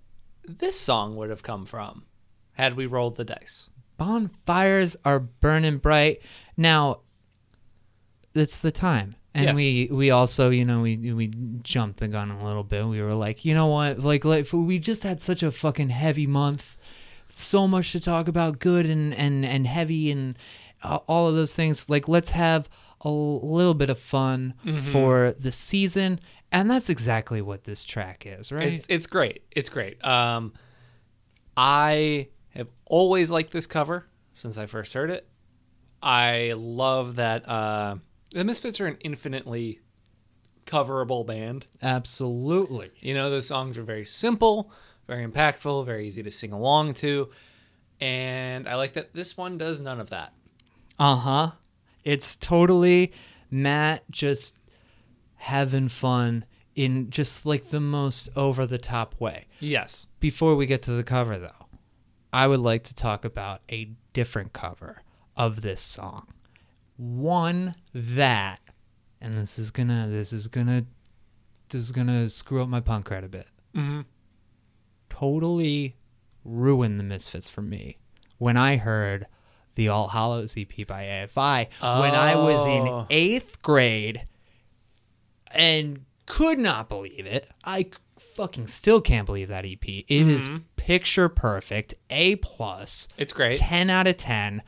this 0.48 0.80
song 0.80 1.14
would 1.16 1.28
have 1.28 1.42
come 1.42 1.66
from 1.66 2.04
had 2.52 2.74
we 2.74 2.86
rolled 2.86 3.16
the 3.16 3.24
dice. 3.24 3.68
Bonfires 3.98 4.96
are 5.04 5.18
burning 5.20 5.76
bright. 5.76 6.22
Now, 6.56 7.00
it's 8.34 8.58
the 8.58 8.72
time. 8.72 9.16
And 9.34 9.46
Yes. 9.46 9.56
we 9.56 9.88
we 9.90 10.10
also, 10.10 10.50
you 10.50 10.64
know, 10.64 10.80
we 10.82 10.96
we 11.12 11.32
jumped 11.62 11.98
the 11.98 12.06
gun 12.08 12.30
a 12.30 12.44
little 12.44 12.62
bit. 12.64 12.86
We 12.86 13.02
were 13.02 13.14
like, 13.14 13.44
you 13.44 13.52
know 13.54 13.66
what? 13.66 13.98
Like 13.98 14.24
like 14.24 14.52
we 14.52 14.78
just 14.78 15.02
had 15.02 15.20
such 15.20 15.42
a 15.42 15.50
fucking 15.50 15.88
heavy 15.88 16.26
month. 16.26 16.76
So 17.30 17.66
much 17.66 17.90
to 17.92 18.00
talk 18.00 18.28
about 18.28 18.60
good 18.60 18.86
and 18.86 19.12
and 19.14 19.44
and 19.44 19.66
heavy 19.66 20.10
and 20.12 20.38
uh, 20.84 20.98
all 21.08 21.26
of 21.28 21.34
those 21.34 21.52
things. 21.52 21.88
Like 21.88 22.06
let's 22.06 22.30
have 22.30 22.68
a 23.00 23.10
little 23.10 23.74
bit 23.74 23.90
of 23.90 23.98
fun 23.98 24.54
Mm-hmm. 24.64 24.90
for 24.92 25.34
the 25.38 25.50
season. 25.50 26.20
And 26.52 26.70
that's 26.70 26.88
exactly 26.88 27.42
what 27.42 27.64
this 27.64 27.82
track 27.82 28.24
is, 28.24 28.52
right? 28.52 28.72
It's 28.74 28.86
it's 28.88 29.06
great. 29.08 29.42
It's 29.50 29.68
great. 29.68 30.02
Um, 30.04 30.52
I 31.56 32.28
have 32.50 32.68
always 32.86 33.30
liked 33.30 33.52
this 33.52 33.66
cover 33.66 34.06
since 34.34 34.56
I 34.58 34.66
first 34.66 34.92
heard 34.92 35.10
it. 35.10 35.26
I 36.02 36.52
love 36.56 37.16
that 37.16 37.48
uh, 37.48 37.96
the 38.34 38.44
Misfits 38.44 38.80
are 38.80 38.86
an 38.86 38.98
infinitely 39.00 39.80
coverable 40.66 41.24
band. 41.26 41.66
Absolutely. 41.82 42.90
You 43.00 43.14
know, 43.14 43.30
those 43.30 43.46
songs 43.46 43.78
are 43.78 43.82
very 43.82 44.04
simple, 44.04 44.70
very 45.06 45.26
impactful, 45.26 45.86
very 45.86 46.08
easy 46.08 46.22
to 46.22 46.30
sing 46.30 46.52
along 46.52 46.94
to. 46.94 47.30
And 48.00 48.68
I 48.68 48.74
like 48.74 48.94
that 48.94 49.14
this 49.14 49.36
one 49.36 49.56
does 49.56 49.80
none 49.80 50.00
of 50.00 50.10
that. 50.10 50.32
Uh 50.98 51.16
huh. 51.16 51.50
It's 52.02 52.36
totally 52.36 53.12
Matt 53.50 54.10
just 54.10 54.54
having 55.36 55.88
fun 55.88 56.44
in 56.74 57.10
just 57.10 57.46
like 57.46 57.66
the 57.66 57.80
most 57.80 58.28
over 58.34 58.66
the 58.66 58.78
top 58.78 59.14
way. 59.20 59.46
Yes. 59.60 60.08
Before 60.18 60.56
we 60.56 60.66
get 60.66 60.82
to 60.82 60.92
the 60.92 61.04
cover, 61.04 61.38
though, 61.38 61.66
I 62.32 62.48
would 62.48 62.60
like 62.60 62.82
to 62.84 62.94
talk 62.94 63.24
about 63.24 63.60
a 63.70 63.90
different 64.12 64.52
cover 64.52 65.02
of 65.36 65.62
this 65.62 65.80
song. 65.80 66.26
One 66.96 67.74
that, 67.92 68.60
and 69.20 69.36
this 69.36 69.58
is 69.58 69.70
gonna, 69.70 70.08
this 70.08 70.32
is 70.32 70.46
gonna, 70.48 70.84
this 71.70 71.82
is 71.82 71.92
gonna 71.92 72.28
screw 72.28 72.62
up 72.62 72.68
my 72.68 72.80
punk 72.80 73.06
cred 73.08 73.24
a 73.24 73.28
bit. 73.28 73.46
Mm-hmm. 73.74 74.02
Totally 75.10 75.96
ruined 76.44 76.98
the 76.98 77.04
Misfits 77.04 77.48
for 77.48 77.62
me 77.62 77.98
when 78.38 78.56
I 78.56 78.76
heard 78.76 79.26
the 79.76 79.88
All 79.88 80.08
Hallows 80.08 80.56
EP 80.56 80.86
by 80.86 81.04
AFI 81.04 81.68
when 82.00 82.14
I 82.14 82.36
was 82.36 82.60
Oh. 82.60 83.00
in 83.00 83.06
eighth 83.10 83.60
grade 83.62 84.26
and 85.52 86.04
could 86.26 86.58
not 86.58 86.88
believe 86.88 87.26
it. 87.26 87.50
i 87.64 87.86
fucking 88.36 88.66
still 88.66 89.00
can't 89.00 89.26
believe 89.26 89.48
that 89.48 89.64
EP. 89.64 89.84
It 89.86 90.06
is 90.28 90.50
picture 90.76 91.28
perfect, 91.28 91.94
A 92.10 92.36
plus, 92.36 93.06
It's 93.16 93.32
great. 93.32 93.56
10 93.56 93.90
out 93.90 94.06
of 94.08 94.16
10. 94.16 94.62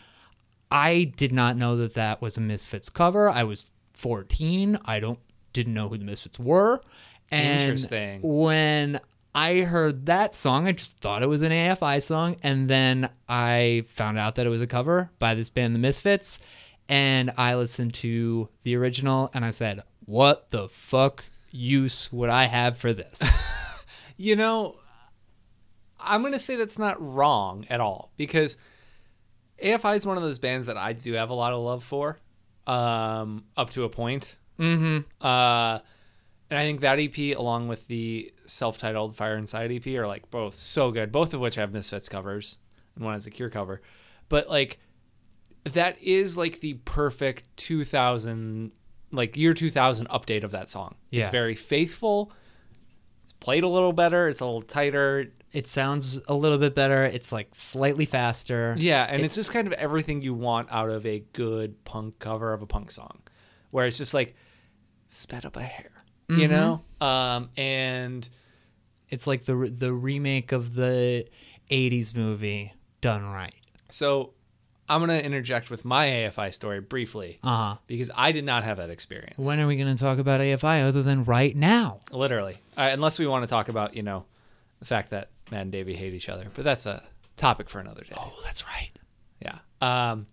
I 0.77 1.05
did 1.05 1.33
not 1.33 1.57
know 1.57 1.75
that 1.79 1.95
that 1.95 2.21
was 2.21 2.37
a 2.37 2.43
Misfits 2.43 2.91
cover. 2.91 3.31
I 3.31 3.45
was 3.45 3.73
14. 3.95 4.79
I 4.85 5.01
don't 5.01 5.19
didn't 5.55 5.73
know 5.73 5.89
who 5.89 5.97
the 5.97 6.05
Misfits 6.05 6.39
were. 6.39 6.83
And 7.31 7.63
Interesting. 7.63 8.21
When 8.23 9.01
I 9.35 9.61
heard 9.61 10.05
that 10.05 10.35
song, 10.35 10.69
I 10.69 10.73
just 10.73 10.99
thought 10.99 11.23
it 11.23 11.31
was 11.31 11.41
an 11.41 11.51
AFI 11.51 12.03
song, 12.03 12.37
and 12.43 12.69
then 12.69 13.09
I 13.27 13.87
found 13.89 14.19
out 14.19 14.35
that 14.35 14.47
it 14.47 14.51
was 14.51 14.61
a 14.61 14.67
cover 14.67 15.11
by 15.19 15.35
this 15.35 15.49
band, 15.49 15.75
The 15.75 15.79
Misfits, 15.79 16.41
and 16.91 17.33
I 17.39 17.55
listened 17.55 17.95
to 17.95 18.51
the 18.63 18.77
original, 18.77 19.31
and 19.33 19.47
I 19.47 19.53
said, 19.53 19.83
"What 20.05 20.51
the 20.51 20.69
fuck 20.69 21.25
use 21.51 22.13
would 22.13 22.29
I 22.29 22.45
have 22.45 22.77
for 22.77 22.93
this?" 22.93 23.21
You 24.19 24.35
know, 24.35 24.77
I'm 26.01 26.23
going 26.23 26.33
to 26.33 26.39
say 26.39 26.57
that's 26.57 26.79
not 26.79 26.97
wrong 26.99 27.67
at 27.69 27.81
all 27.81 28.13
because 28.17 28.57
AFI 29.63 29.97
is 29.97 30.07
one 30.07 30.17
of 30.17 30.23
those 30.23 30.39
bands 30.39 30.67
that 30.67 30.77
I 30.77 30.93
do 30.93 31.13
have 31.15 31.31
a 31.31 31.35
lot 31.35 31.53
of 31.53 31.61
love 31.61 31.83
for, 31.83 32.19
um, 32.67 33.45
up 33.57 33.71
to 33.71 33.85
a 33.85 33.89
point. 33.89 34.37
mm-hmm. 34.59 34.99
Uh, 35.25 35.81
and 36.49 36.59
I 36.59 36.63
think 36.63 36.81
that 36.81 37.01
EP, 37.01 37.37
along 37.37 37.67
with 37.69 37.89
the 37.89 38.33
self-titled 38.45 39.17
Fire 39.17 39.37
Inside 39.37 39.73
EP, 39.73 39.87
are 39.97 40.07
like 40.07 40.31
both 40.31 40.61
so 40.61 40.93
good. 40.93 41.11
Both 41.11 41.35
of 41.35 41.41
which 41.41 41.57
have 41.57 41.73
Misfits 41.73 42.09
covers, 42.09 42.59
and 42.95 43.05
one 43.05 43.15
has 43.15 43.27
a 43.27 43.31
Cure 43.31 43.51
cover. 43.51 43.83
But 44.29 44.49
like, 44.49 44.79
that 45.65 46.01
is 46.01 46.37
like 46.37 46.61
the 46.61 46.75
perfect 46.85 47.45
2000, 47.57 48.71
like 49.11 49.37
year 49.37 49.55
2000 49.55 50.09
update 50.09 50.45
of 50.45 50.53
that 50.53 50.69
song. 50.69 50.95
Yeah. 51.11 51.23
It's 51.23 51.31
very 51.31 51.57
faithful. 51.57 52.31
It's 53.47 53.49
played 53.49 53.65
a 53.65 53.69
little 53.69 53.93
better. 53.93 54.29
It's 54.29 54.41
a 54.41 54.45
little 54.45 54.63
tighter. 54.63 55.33
It 55.53 55.67
sounds 55.69 56.21
a 56.27 56.35
little 56.35 56.59
bit 56.59 56.75
better. 56.75 57.05
It's 57.05 57.31
like 57.31 57.55
slightly 57.55 58.05
faster. 58.05 58.75
Yeah, 58.77 59.05
and 59.05 59.23
it's 59.25 59.37
just 59.37 59.53
kind 59.53 59.67
of 59.67 59.73
everything 59.75 60.21
you 60.21 60.35
want 60.35 60.69
out 60.73 60.91
of 60.91 61.07
a 61.07 61.21
good 61.33 61.85
punk 61.85 62.19
cover 62.19 62.53
of 62.53 62.61
a 62.63 62.67
punk 62.67 62.91
song, 62.91 63.21
where 63.71 63.87
it's 63.87 63.99
just 63.99 64.13
like 64.15 64.35
sped 65.09 65.45
up 65.45 65.57
a 65.57 65.63
hair, 65.63 65.91
you 66.29 66.49
know. 66.49 66.83
Um, 67.01 67.51
and 67.57 68.29
It's 69.09 69.27
like 69.27 69.45
the 69.45 69.55
the 69.55 69.93
remake 69.93 70.51
of 70.53 70.75
the 70.75 71.27
'80s 71.71 72.15
movie 72.15 72.73
done 73.01 73.25
right. 73.27 73.55
so 73.91 74.33
I'm 74.89 75.01
gonna 75.01 75.19
interject 75.19 75.71
with 75.71 75.85
my 75.85 76.07
AFI 76.07 76.53
story 76.55 76.81
briefly 76.81 77.39
Uh 77.43 77.57
huh. 77.57 77.77
because 77.87 78.11
I 78.15 78.33
did 78.33 78.45
not 78.45 78.65
have 78.65 78.77
that 78.79 78.91
experience. 78.91 79.37
When 79.39 79.61
are 79.61 79.67
we 79.67 79.77
going 79.77 79.95
to 79.95 80.01
talk 80.03 80.19
about 80.19 80.41
AFI 80.41 80.87
other 80.87 81.03
than 81.03 81.25
right 81.25 81.55
now? 81.57 82.01
literally, 82.13 82.59
uh, 82.77 82.89
unless 82.93 83.19
we 83.19 83.27
want 83.27 83.43
to 83.45 83.49
talk 83.49 83.69
about 83.69 83.95
you 83.97 84.03
know 84.03 84.25
the 84.79 84.85
fact 84.87 85.11
that 85.11 85.31
Matt 85.51 85.63
and 85.63 85.73
Davey 85.73 85.95
hate 85.95 86.13
each 86.15 86.29
other, 86.29 86.47
but 86.55 86.65
that's 86.65 86.87
a 86.87 87.03
topic 87.37 87.69
for 87.71 87.79
another 87.81 88.03
day. 88.03 88.15
Oh, 88.17 88.33
that's 88.45 88.65
right. 88.65 88.91
Yeah. 89.43 89.59
Um, 89.81 90.27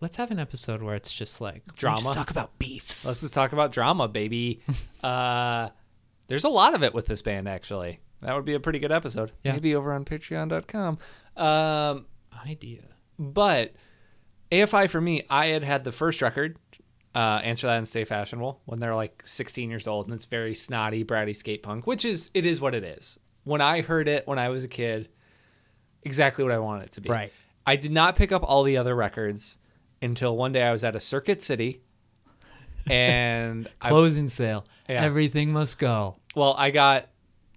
Let's 0.00 0.14
have 0.14 0.30
an 0.30 0.38
episode 0.38 0.80
where 0.80 0.94
it's 0.94 1.12
just 1.12 1.40
like 1.40 1.62
Drama? 1.74 2.02
Just 2.02 2.14
talk 2.14 2.30
about 2.30 2.56
beefs. 2.60 3.04
let's 3.04 3.20
just 3.20 3.34
talk 3.34 3.52
about 3.52 3.72
drama, 3.72 4.06
baby. 4.06 4.60
uh, 5.02 5.70
there's 6.28 6.44
a 6.44 6.48
lot 6.48 6.74
of 6.74 6.84
it 6.84 6.94
with 6.94 7.06
this 7.06 7.20
band 7.20 7.48
actually. 7.48 7.98
That 8.22 8.34
would 8.36 8.44
be 8.44 8.54
a 8.54 8.60
pretty 8.60 8.78
good 8.78 8.92
episode. 8.92 9.32
Yeah. 9.42 9.54
Maybe 9.54 9.74
over 9.74 9.92
on 9.92 10.04
Patreon.com. 10.04 10.98
Um, 11.36 12.06
idea. 12.46 12.82
But 13.18 13.72
AFI 14.50 14.88
for 14.88 15.00
me, 15.00 15.24
I 15.28 15.46
had 15.46 15.62
had 15.62 15.84
the 15.84 15.92
first 15.92 16.22
record, 16.22 16.58
uh, 17.14 17.18
Answer 17.44 17.66
That 17.66 17.78
and 17.78 17.88
Stay 17.88 18.04
Fashionable, 18.04 18.60
when 18.64 18.80
they're 18.80 18.94
like 18.94 19.22
16 19.26 19.68
years 19.70 19.86
old, 19.86 20.06
and 20.06 20.14
it's 20.14 20.24
very 20.24 20.54
snotty, 20.54 21.04
bratty 21.04 21.34
skate 21.36 21.62
punk, 21.62 21.86
which 21.86 22.04
is 22.04 22.30
it 22.34 22.46
is 22.46 22.60
what 22.60 22.74
it 22.74 22.84
is. 22.84 23.18
When 23.44 23.60
I 23.60 23.80
heard 23.82 24.08
it 24.08 24.26
when 24.26 24.38
I 24.38 24.48
was 24.48 24.64
a 24.64 24.68
kid, 24.68 25.08
exactly 26.02 26.44
what 26.44 26.52
I 26.52 26.58
wanted 26.58 26.84
it 26.84 26.92
to 26.92 27.00
be. 27.00 27.08
Right. 27.10 27.32
I 27.66 27.76
did 27.76 27.92
not 27.92 28.16
pick 28.16 28.32
up 28.32 28.42
all 28.42 28.62
the 28.62 28.76
other 28.78 28.94
records 28.94 29.58
until 30.00 30.36
one 30.36 30.52
day 30.52 30.62
I 30.62 30.72
was 30.72 30.84
at 30.84 30.94
a 30.96 31.00
Circuit 31.00 31.40
City, 31.42 31.82
and 32.88 33.68
I, 33.80 33.88
Closing 33.90 34.28
sale. 34.28 34.64
Yeah. 34.88 35.02
Everything 35.02 35.52
must 35.52 35.78
go. 35.78 36.16
well, 36.34 36.54
I 36.56 36.70
got 36.70 37.08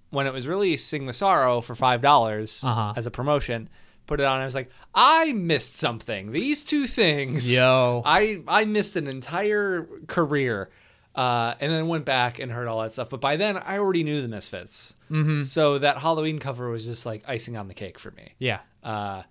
when 0.09 0.27
it 0.27 0.33
was 0.33 0.47
released, 0.47 0.87
Sing 0.89 1.05
the 1.05 1.13
Sorrow 1.13 1.61
for 1.61 1.75
five 1.75 2.01
dollars 2.01 2.61
Uh-huh. 2.63 2.93
as 2.97 3.05
a 3.05 3.11
promotion. 3.11 3.69
Put 4.11 4.19
it 4.19 4.25
on. 4.25 4.41
I 4.41 4.45
was 4.45 4.55
like, 4.55 4.69
I 4.93 5.31
missed 5.31 5.75
something. 5.77 6.31
These 6.33 6.65
two 6.65 6.85
things. 6.85 7.51
Yo. 7.51 8.01
I 8.05 8.43
I 8.47 8.65
missed 8.65 8.95
an 8.97 9.07
entire 9.07 9.87
career, 10.07 10.69
uh, 11.15 11.53
and 11.61 11.71
then 11.71 11.87
went 11.87 12.03
back 12.03 12.39
and 12.39 12.51
heard 12.51 12.67
all 12.67 12.81
that 12.81 12.91
stuff. 12.91 13.09
But 13.09 13.21
by 13.21 13.37
then, 13.37 13.57
I 13.57 13.77
already 13.77 14.03
knew 14.03 14.21
the 14.21 14.27
Misfits. 14.27 14.93
Mm-hmm. 15.09 15.43
So 15.43 15.79
that 15.79 15.97
Halloween 15.99 16.39
cover 16.39 16.69
was 16.69 16.85
just 16.85 17.05
like 17.05 17.23
icing 17.27 17.55
on 17.55 17.67
the 17.69 17.73
cake 17.73 17.97
for 17.99 18.11
me, 18.11 18.33
Yeah. 18.37 18.59
uh, 18.83 19.23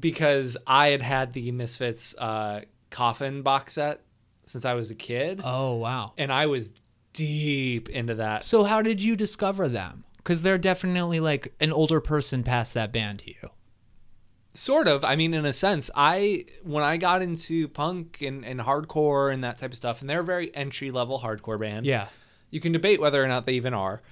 because 0.00 0.56
I 0.66 0.88
had 0.88 1.02
had 1.02 1.32
the 1.32 1.50
Misfits 1.52 2.14
uh, 2.16 2.62
coffin 2.90 3.42
box 3.42 3.74
set 3.74 4.00
since 4.46 4.64
I 4.64 4.74
was 4.74 4.90
a 4.90 4.94
kid, 4.94 5.40
Oh 5.44 5.74
wow. 5.74 6.12
and 6.18 6.32
I 6.32 6.46
was 6.46 6.72
deep 7.12 7.88
into 7.88 8.16
that. 8.16 8.44
So 8.44 8.64
how 8.64 8.82
did 8.82 9.00
you 9.00 9.16
discover 9.16 9.68
them? 9.68 10.04
Because 10.26 10.42
they're 10.42 10.58
definitely 10.58 11.20
like 11.20 11.54
an 11.60 11.72
older 11.72 12.00
person 12.00 12.42
past 12.42 12.74
that 12.74 12.90
band 12.90 13.20
to 13.20 13.28
you. 13.28 13.50
Sort 14.54 14.88
of. 14.88 15.04
I 15.04 15.14
mean, 15.14 15.34
in 15.34 15.46
a 15.46 15.52
sense, 15.52 15.88
I 15.94 16.46
when 16.64 16.82
I 16.82 16.96
got 16.96 17.22
into 17.22 17.68
punk 17.68 18.22
and, 18.22 18.44
and 18.44 18.58
hardcore 18.58 19.32
and 19.32 19.44
that 19.44 19.58
type 19.58 19.70
of 19.70 19.76
stuff, 19.76 20.00
and 20.00 20.10
they're 20.10 20.22
a 20.22 20.24
very 20.24 20.52
entry 20.52 20.90
level 20.90 21.20
hardcore 21.20 21.60
band. 21.60 21.86
Yeah. 21.86 22.08
you 22.50 22.60
can 22.60 22.72
debate 22.72 23.00
whether 23.00 23.22
or 23.22 23.28
not 23.28 23.46
they 23.46 23.52
even 23.52 23.72
are 23.72 24.02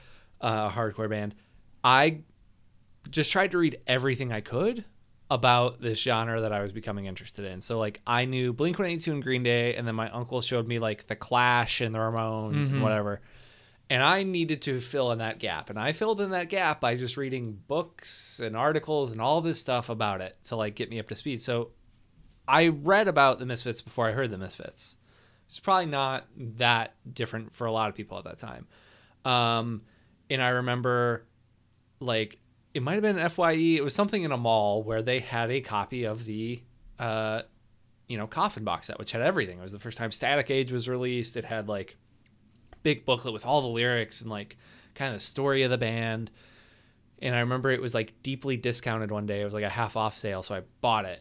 uh, 0.40 0.70
a 0.70 0.72
hardcore 0.72 1.10
band. 1.10 1.34
I 1.82 2.20
just 3.10 3.32
tried 3.32 3.50
to 3.50 3.58
read 3.58 3.80
everything 3.88 4.32
I 4.32 4.40
could 4.40 4.84
about 5.32 5.80
this 5.80 5.98
genre 5.98 6.42
that 6.42 6.52
I 6.52 6.62
was 6.62 6.70
becoming 6.70 7.06
interested 7.06 7.44
in. 7.44 7.60
So 7.60 7.80
like 7.80 8.00
I 8.06 8.24
knew 8.24 8.52
Blink 8.52 8.78
One 8.78 8.86
Eighty 8.86 9.00
Two 9.00 9.12
and 9.14 9.22
Green 9.22 9.42
Day, 9.42 9.74
and 9.74 9.84
then 9.84 9.96
my 9.96 10.08
uncle 10.10 10.40
showed 10.42 10.68
me 10.68 10.78
like 10.78 11.08
the 11.08 11.16
Clash 11.16 11.80
and 11.80 11.92
the 11.92 11.98
Ramones 11.98 12.70
and 12.70 12.82
whatever. 12.82 13.20
And 13.94 14.02
I 14.02 14.24
needed 14.24 14.60
to 14.62 14.80
fill 14.80 15.12
in 15.12 15.18
that 15.18 15.38
gap, 15.38 15.70
and 15.70 15.78
I 15.78 15.92
filled 15.92 16.20
in 16.20 16.30
that 16.30 16.48
gap 16.48 16.80
by 16.80 16.96
just 16.96 17.16
reading 17.16 17.60
books 17.68 18.40
and 18.42 18.56
articles 18.56 19.12
and 19.12 19.20
all 19.20 19.40
this 19.40 19.60
stuff 19.60 19.88
about 19.88 20.20
it 20.20 20.36
to 20.46 20.56
like 20.56 20.74
get 20.74 20.90
me 20.90 20.98
up 20.98 21.06
to 21.10 21.14
speed. 21.14 21.40
So 21.40 21.70
I 22.48 22.66
read 22.66 23.06
about 23.06 23.38
the 23.38 23.46
Misfits 23.46 23.80
before 23.80 24.08
I 24.08 24.10
heard 24.10 24.32
the 24.32 24.36
Misfits. 24.36 24.96
It's 25.46 25.60
probably 25.60 25.86
not 25.86 26.26
that 26.36 26.96
different 27.14 27.54
for 27.54 27.68
a 27.68 27.70
lot 27.72 27.88
of 27.88 27.94
people 27.94 28.18
at 28.18 28.24
that 28.24 28.38
time. 28.38 28.66
Um, 29.24 29.82
and 30.28 30.42
I 30.42 30.48
remember, 30.48 31.24
like, 32.00 32.40
it 32.74 32.82
might 32.82 32.94
have 32.94 33.02
been 33.02 33.16
an 33.16 33.28
FYE. 33.28 33.76
It 33.76 33.84
was 33.84 33.94
something 33.94 34.24
in 34.24 34.32
a 34.32 34.36
mall 34.36 34.82
where 34.82 35.02
they 35.02 35.20
had 35.20 35.52
a 35.52 35.60
copy 35.60 36.02
of 36.02 36.24
the, 36.24 36.64
uh, 36.98 37.42
you 38.08 38.18
know, 38.18 38.26
coffin 38.26 38.64
box 38.64 38.88
set, 38.88 38.98
which 38.98 39.12
had 39.12 39.22
everything. 39.22 39.60
It 39.60 39.62
was 39.62 39.70
the 39.70 39.78
first 39.78 39.98
time 39.98 40.10
Static 40.10 40.50
Age 40.50 40.72
was 40.72 40.88
released. 40.88 41.36
It 41.36 41.44
had 41.44 41.68
like 41.68 41.96
big 42.84 43.04
booklet 43.04 43.34
with 43.34 43.44
all 43.44 43.60
the 43.62 43.66
lyrics 43.68 44.20
and 44.20 44.30
like 44.30 44.56
kind 44.94 45.12
of 45.12 45.18
the 45.20 45.24
story 45.26 45.64
of 45.64 45.70
the 45.72 45.78
band. 45.78 46.30
And 47.20 47.34
I 47.34 47.40
remember 47.40 47.70
it 47.72 47.82
was 47.82 47.94
like 47.94 48.12
deeply 48.22 48.56
discounted 48.56 49.10
one 49.10 49.26
day. 49.26 49.40
It 49.40 49.44
was 49.44 49.54
like 49.54 49.64
a 49.64 49.68
half 49.68 49.96
off 49.96 50.16
sale, 50.16 50.42
so 50.44 50.54
I 50.54 50.62
bought 50.80 51.04
it 51.06 51.20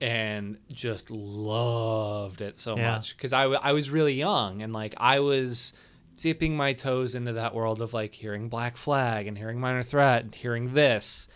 and 0.00 0.56
just 0.72 1.10
loved 1.10 2.40
it 2.40 2.58
so 2.58 2.76
Yeah. 2.76 2.92
much 2.92 3.16
because 3.16 3.32
I, 3.32 3.42
w- 3.42 3.60
I 3.62 3.72
was 3.72 3.90
really 3.90 4.14
young 4.14 4.62
and 4.62 4.72
like 4.72 4.94
I 4.96 5.20
was 5.20 5.72
dipping 6.16 6.56
my 6.56 6.72
toes 6.72 7.14
into 7.14 7.32
that 7.34 7.54
world 7.54 7.80
of 7.82 7.92
like 7.92 8.14
hearing 8.14 8.48
Black 8.48 8.76
Flag 8.76 9.26
and 9.26 9.36
hearing 9.36 9.60
Minor 9.60 9.82
Threat 9.82 10.22
and 10.24 10.34
hearing 10.34 10.74
this, 10.74 11.28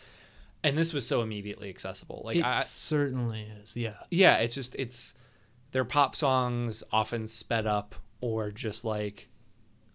and 0.63 0.79
this 0.79 0.93
was 0.93 1.07
so 1.07 1.21
immediately 1.23 1.69
accessible. 1.69 2.23
Like 2.25 2.37
It 2.37 2.45
I, 2.45 2.63
certainly 2.63 3.49
is. 3.63 3.77
Yeah. 3.77 3.95
yeah, 4.11 4.37
it's 4.37 4.55
just 4.55 4.75
it's 4.77 5.15
their 5.73 5.85
pop 5.85 6.15
songs 6.17 6.83
often 6.93 7.27
sped 7.27 7.67
up 7.67 7.95
or 8.21 8.51
just 8.51 8.85
like 8.85 9.29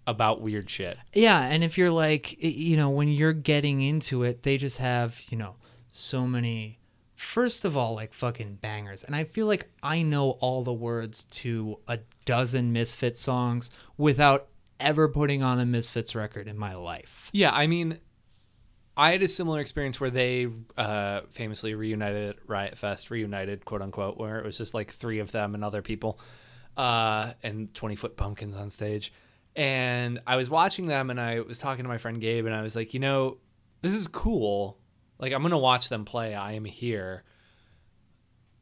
about 0.09 0.41
weird 0.41 0.69
shit. 0.69 0.97
Yeah, 1.13 1.39
and 1.41 1.63
if 1.63 1.77
you're 1.77 1.91
like, 1.91 2.41
you 2.41 2.75
know, 2.75 2.89
when 2.89 3.07
you're 3.07 3.33
getting 3.33 3.81
into 3.81 4.23
it, 4.23 4.43
they 4.43 4.57
just 4.57 4.77
have, 4.77 5.21
you 5.29 5.37
know, 5.37 5.55
so 5.91 6.25
many. 6.25 6.79
First 7.15 7.65
of 7.65 7.75
all, 7.77 7.95
like 7.95 8.13
fucking 8.13 8.55
bangers, 8.61 9.03
and 9.03 9.15
I 9.15 9.25
feel 9.25 9.45
like 9.45 9.69
I 9.83 10.01
know 10.01 10.31
all 10.31 10.63
the 10.63 10.73
words 10.73 11.25
to 11.25 11.79
a 11.87 11.99
dozen 12.25 12.71
Misfits 12.71 13.21
songs 13.21 13.69
without 13.97 14.47
ever 14.79 15.07
putting 15.09 15.43
on 15.43 15.59
a 15.59 15.65
Misfits 15.65 16.15
record 16.15 16.47
in 16.47 16.57
my 16.57 16.75
life. 16.75 17.29
Yeah, 17.33 17.51
I 17.51 17.67
mean, 17.67 17.99
I 18.95 19.11
had 19.11 19.21
a 19.21 19.27
similar 19.27 19.59
experience 19.59 19.99
where 19.99 20.09
they 20.09 20.47
uh, 20.77 21.21
famously 21.29 21.75
reunited 21.75 22.29
at 22.29 22.35
Riot 22.47 22.77
Fest, 22.77 23.11
reunited, 23.11 23.63
quote 23.65 23.81
unquote, 23.81 24.17
where 24.17 24.39
it 24.39 24.45
was 24.45 24.57
just 24.57 24.73
like 24.73 24.91
three 24.91 25.19
of 25.19 25.31
them 25.31 25.55
and 25.55 25.63
other 25.63 25.81
people, 25.81 26.19
uh, 26.77 27.33
and 27.43 27.73
20 27.73 27.95
foot 27.95 28.17
pumpkins 28.17 28.55
on 28.55 28.69
stage. 28.69 29.13
And 29.59 30.21
I 30.25 30.37
was 30.37 30.49
watching 30.49 30.85
them 30.85 31.09
and 31.09 31.19
I 31.19 31.41
was 31.41 31.59
talking 31.59 31.83
to 31.83 31.89
my 31.89 31.97
friend 31.97 32.21
Gabe, 32.21 32.45
and 32.45 32.55
I 32.55 32.61
was 32.61 32.75
like, 32.75 32.93
you 32.93 32.99
know, 32.99 33.37
this 33.81 33.93
is 33.93 34.07
cool. 34.07 34.77
Like, 35.19 35.33
I'm 35.33 35.41
going 35.41 35.51
to 35.51 35.57
watch 35.57 35.89
them 35.89 36.05
play. 36.05 36.33
I 36.33 36.53
am 36.53 36.63
here. 36.63 37.23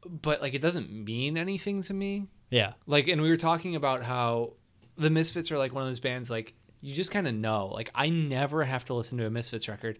But, 0.04 0.42
like, 0.42 0.54
it 0.54 0.60
doesn't 0.60 0.90
mean 0.90 1.36
anything 1.38 1.82
to 1.82 1.94
me 1.94 2.26
Yeah, 2.50 2.72
like 2.86 3.08
and 3.08 3.22
we 3.22 3.30
were 3.30 3.36
talking 3.36 3.76
about 3.76 4.02
how 4.02 4.54
the 4.96 5.10
misfits 5.10 5.50
are 5.52 5.58
like 5.58 5.72
one 5.72 5.84
of 5.84 5.88
those 5.88 6.00
bands 6.00 6.28
like 6.28 6.54
you 6.80 6.92
just 6.94 7.10
kind 7.12 7.28
of 7.28 7.34
know 7.34 7.68
like 7.68 7.90
i 7.94 8.08
never 8.08 8.64
have 8.64 8.84
to 8.84 8.94
listen 8.94 9.16
to 9.18 9.26
a 9.26 9.30
misfits 9.30 9.68
record 9.68 9.98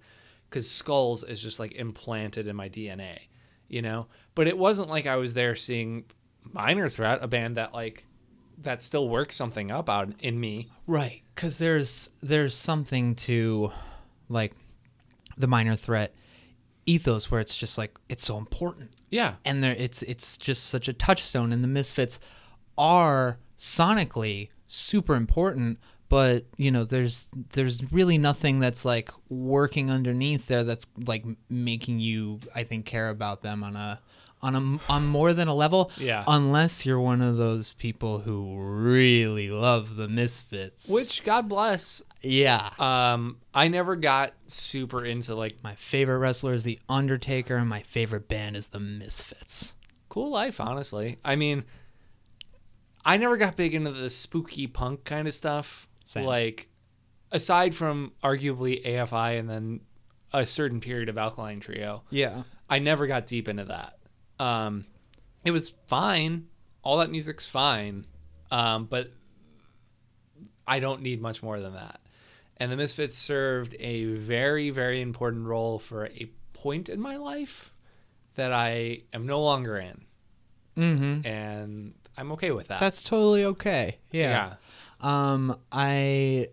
because 0.51 0.69
skulls 0.69 1.23
is 1.23 1.41
just 1.41 1.59
like 1.61 1.73
implanted 1.73 2.49
in 2.49 2.57
my 2.57 2.69
dna 2.69 3.17
you 3.69 3.81
know 3.81 4.09
but 4.35 4.49
it 4.49 4.59
wasn't 4.59 4.89
like 4.89 5.07
i 5.07 5.15
was 5.17 5.35
there 5.35 5.55
seeing 5.55 6.05
minor 6.43 6.89
threat 6.89 7.21
a 7.23 7.29
band 7.29 7.57
that 7.57 7.73
like 7.73 8.05
that 8.63 8.83
still 8.83 9.09
works 9.09 9.37
something 9.37 9.71
up 9.71 9.89
out 9.89 10.13
in 10.21 10.39
me 10.39 10.69
right. 10.87 11.23
Because 11.35 11.59
there's 11.59 12.11
there's 12.23 12.55
something 12.55 13.15
to, 13.15 13.71
like, 14.29 14.53
the 15.37 15.47
minor 15.47 15.77
threat 15.77 16.15
ethos 16.87 17.31
where 17.31 17.41
it's 17.41 17.55
just 17.55 17.77
like 17.79 17.97
it's 18.09 18.25
so 18.25 18.39
important. 18.39 18.91
yeah 19.11 19.35
and 19.45 19.63
there 19.63 19.75
it's 19.79 20.03
it's 20.03 20.39
just 20.39 20.65
such 20.65 20.89
a 20.89 20.93
touchstone 20.93 21.53
and 21.53 21.63
the 21.63 21.69
misfits 21.69 22.19
are 22.79 23.39
sonically 23.59 24.49
super 24.67 25.15
important 25.15 25.79
but 26.09 26.47
you 26.57 26.71
know 26.71 26.85
there's 26.85 27.29
there's 27.53 27.93
really 27.93 28.17
nothing 28.17 28.59
that's 28.59 28.85
like 28.87 29.11
working 29.29 29.91
underneath 29.91 30.47
there 30.47 30.65
that's 30.65 30.87
like 31.07 31.25
making 31.51 31.99
you 32.01 32.41
i 32.55 32.65
think 32.65 32.87
care 32.87 33.11
about 33.11 33.43
them 33.43 33.63
on 33.63 33.77
a 33.77 34.01
on 34.41 34.55
a 34.55 34.93
on 34.93 35.07
more 35.07 35.35
than 35.35 35.49
a 35.49 35.55
level 35.55 35.91
Yeah. 35.97 36.23
unless 36.29 36.87
you're 36.87 37.01
one 37.01 37.21
of 37.23 37.37
those 37.37 37.73
people 37.73 38.21
who 38.21 38.57
really 38.59 39.51
love 39.51 39.97
the 39.97 40.07
misfits. 40.09 40.89
Which 40.89 41.25
god 41.25 41.49
bless. 41.49 42.03
Yeah. 42.23 42.71
Um 42.79 43.39
i 43.53 43.67
never 43.69 43.97
got 43.97 44.33
super 44.47 45.05
into 45.05 45.35
like 45.35 45.57
my 45.65 45.75
favorite 45.75 46.19
wrestler 46.19 46.53
is 46.55 46.65
the 46.65 46.79
undertaker 46.89 47.57
and 47.57 47.69
my 47.69 47.83
favorite 47.83 48.29
band 48.29 48.57
is 48.57 48.69
the 48.69 48.79
misfits. 48.81 49.75
Cool 50.09 50.31
life 50.31 50.61
honestly. 50.61 51.19
I 51.25 51.35
mean 51.37 51.65
i 53.05 53.17
never 53.17 53.37
got 53.37 53.57
big 53.57 53.75
into 53.75 53.91
the 53.93 54.11
spooky 54.11 54.67
punk 54.67 55.05
kind 55.05 55.27
of 55.27 55.35
stuff. 55.35 55.89
Same. 56.05 56.25
like 56.25 56.69
aside 57.33 57.75
from 57.75 58.13
arguably 58.25 58.83
afi 58.87 59.39
and 59.39 59.51
then 59.51 59.81
a 60.33 60.47
certain 60.47 60.81
period 60.81 61.09
of 61.09 61.19
alkaline 61.19 61.61
trio 61.61 62.03
yeah. 62.11 62.45
I 62.71 62.79
never 62.81 63.07
got 63.07 63.27
deep 63.27 63.49
into 63.49 63.65
that 63.67 63.98
um 64.39 64.85
it 65.45 65.51
was 65.51 65.73
fine 65.87 66.47
all 66.83 66.99
that 66.99 67.11
music's 67.11 67.47
fine 67.47 68.07
um 68.51 68.85
but 68.87 69.13
i 70.67 70.79
don't 70.79 71.03
need 71.03 71.21
much 71.21 71.43
more 71.43 71.61
than 71.61 71.75
that 71.75 72.01
and 72.57 72.73
the 72.73 72.77
misfits 72.77 73.17
served 73.17 73.77
a 73.79 74.05
very 74.05 74.71
very 74.71 75.01
important 75.01 75.47
role 75.47 75.79
for 75.79 76.07
a 76.07 76.31
point 76.53 76.89
in 76.89 77.01
my 77.01 77.17
life 77.17 77.73
that 78.35 78.53
i 78.53 79.03
am 79.13 79.27
no 79.27 79.43
longer 79.43 79.77
in 79.79 80.05
mm-hmm 80.77 81.27
and 81.27 81.95
I'm 82.19 82.33
okay 82.33 82.51
with 82.51 82.69
that. 82.69 82.81
That's 82.81 83.03
totally 83.03 83.45
okay. 83.45 83.99
Yeah. 84.11 84.55
Um 85.01 85.57
I 85.71 86.49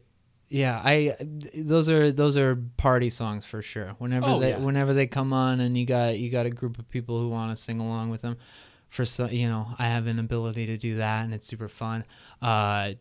yeah, 0.50 0.80
I 0.84 1.16
those 1.56 1.90
are 1.90 2.12
those 2.12 2.38
are 2.38 2.56
party 2.78 3.10
songs 3.10 3.46
for 3.46 3.62
sure. 3.62 3.96
Whenever 3.98 4.28
Oh, 4.28 4.40
they 4.40 4.50
yeah. 4.52 4.60
whenever 4.60 4.94
they 4.94 5.08
come 5.08 5.34
on 5.34 5.60
and 5.60 5.78
you 5.78 5.86
got 5.86 6.18
you 6.20 6.30
got 6.30 6.46
a 6.46 6.50
group 6.50 6.78
of 6.80 6.90
people 6.90 7.20
who 7.20 7.30
want 7.30 7.56
to 7.56 7.62
sing 7.62 7.80
along 7.80 8.10
with 8.10 8.22
them 8.22 8.38
for 8.90 9.06
so 9.06 9.28
you 9.28 9.48
know, 9.50 9.68
I 9.80 9.88
have 9.88 10.08
an 10.08 10.20
ability 10.20 10.68
to 10.68 10.78
do 10.78 10.98
that 10.98 11.24
and 11.26 11.34
it's 11.34 11.48
super 11.48 11.68
fun. 11.68 12.06
Uh 12.42 12.94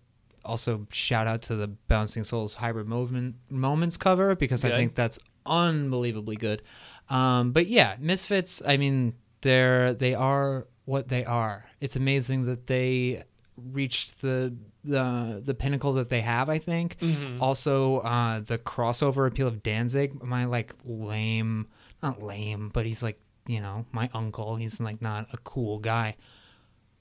also 0.44 0.86
shout 0.90 1.26
out 1.26 1.42
to 1.42 1.56
the 1.56 1.68
Bouncing 1.68 2.22
Souls 2.24 2.54
Hybrid 2.54 2.86
Movement 2.86 3.36
Moments 3.50 3.96
cover 3.96 4.34
because 4.34 4.64
I 4.64 4.70
think 4.70 4.94
that's 4.94 5.18
unbelievably 5.46 6.36
good. 6.36 6.62
Um 7.10 7.52
but 7.52 7.66
yeah, 7.66 7.96
Misfits, 8.00 8.62
I 8.66 8.76
mean, 8.76 9.14
they're 9.42 9.92
they 9.94 10.14
are 10.14 10.66
what 10.86 11.08
they 11.08 11.24
are. 11.24 11.66
It's 11.80 11.96
amazing 11.96 12.46
that 12.46 12.66
they 12.66 13.24
reached 13.56 14.20
the 14.20 14.54
the 14.84 15.42
the 15.44 15.54
pinnacle 15.54 15.94
that 15.94 16.08
they 16.08 16.20
have. 16.20 16.48
I 16.48 16.58
think. 16.58 16.98
Mhm. 17.00 17.40
Also, 17.40 17.98
uh, 18.00 18.40
the 18.40 18.58
crossover 18.58 19.26
appeal 19.26 19.46
of 19.48 19.62
Danzig. 19.62 20.22
My 20.22 20.44
like 20.44 20.74
lame, 20.84 21.68
not 22.02 22.22
lame, 22.22 22.70
but 22.72 22.86
he's 22.86 23.02
like 23.02 23.18
you 23.46 23.60
know 23.60 23.86
my 23.92 24.08
uncle. 24.14 24.56
He's 24.56 24.80
like 24.80 25.00
not 25.02 25.28
a 25.32 25.38
cool 25.38 25.78
guy. 25.78 26.16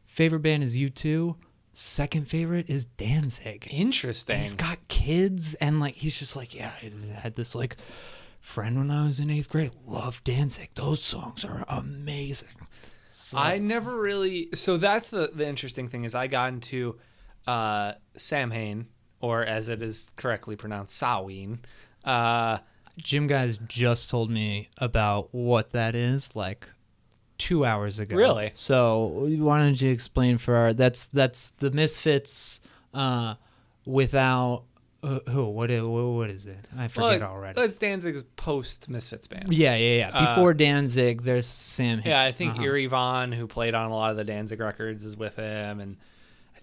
Favorite 0.06 0.42
band 0.42 0.64
is 0.64 0.78
U 0.78 0.90
two. 0.90 1.36
Second 1.76 2.30
favorite 2.30 2.70
is 2.70 2.86
Danzig. 2.86 3.68
Interesting. 3.72 4.40
He's 4.40 4.54
got 4.54 4.88
kids 4.88 5.56
and 5.56 5.80
like 5.80 5.96
he's 5.96 6.18
just 6.18 6.36
like 6.36 6.54
yeah. 6.54 6.72
I 6.84 7.20
had 7.20 7.36
this 7.36 7.56
like 7.56 7.78
friend 8.40 8.78
when 8.78 8.92
I 8.92 9.06
was 9.08 9.20
in 9.20 9.32
eighth 9.32 9.50
grade. 9.50 9.72
Loved 9.88 10.24
Danzig. 10.24 10.70
Those 10.76 11.02
songs 11.04 11.44
are 11.44 11.66
amazing. 11.68 12.50
So, 13.10 13.38
I 13.38 13.58
never 13.58 14.00
really. 14.00 14.50
So 14.54 14.78
that's 14.78 15.10
the 15.10 15.32
the 15.34 15.48
interesting 15.48 15.88
thing 15.90 16.04
is 16.04 16.14
I 16.14 16.28
got 16.28 16.50
into 16.50 17.00
uh, 17.48 17.94
Samhain, 18.16 18.88
or 19.22 19.44
as 19.44 19.70
it 19.70 19.82
is 19.82 20.10
correctly 20.16 20.56
pronounced, 20.56 20.96
Samhain. 20.96 21.60
Uh, 22.04 22.58
Jim 22.98 23.28
guys 23.28 23.58
just 23.68 24.10
told 24.10 24.30
me 24.30 24.70
about 24.78 25.30
what 25.34 25.72
that 25.72 25.96
is 25.96 26.36
like 26.36 26.68
two 27.38 27.66
hours 27.66 28.00
ago. 28.00 28.16
Really? 28.16 28.52
So 28.54 29.28
why 29.40 29.60
don't 29.60 29.80
you 29.82 29.90
explain 29.90 30.38
for 30.38 30.56
our 30.56 30.74
that's 30.74 31.08
that's 31.08 31.50
the 31.58 31.72
Misfits 31.72 32.62
uh 32.94 33.34
without 33.86 34.64
uh, 35.02 35.20
who 35.30 35.46
what 35.50 35.70
i- 35.72 35.82
what 35.82 36.30
is 36.30 36.46
it? 36.46 36.68
I 36.78 36.88
forget 36.88 37.20
well, 37.22 37.32
already. 37.32 37.60
It's 37.62 37.78
Danzig's 37.78 38.24
post 38.38 38.88
Misfits 38.90 39.28
band. 39.28 39.52
yeah, 39.52 39.76
yeah, 39.76 39.98
yeah. 39.98 40.10
Uh, 40.18 40.36
Before 40.36 40.54
Danzig, 40.54 41.24
there's 41.24 41.48
Sam. 41.48 42.02
Yeah, 42.06 42.22
I 42.22 42.32
think 42.32 42.54
Uh-huh. 42.54 42.64
Eerie 42.64 42.86
Von, 42.86 43.32
who 43.32 43.48
played 43.48 43.74
on 43.74 43.92
a 43.92 43.94
lot 43.96 44.12
of 44.12 44.18
the 44.18 44.24
Danzig 44.24 44.60
records, 44.60 45.04
is 45.04 45.18
with 45.18 45.36
him, 45.36 45.80
and 45.82 45.98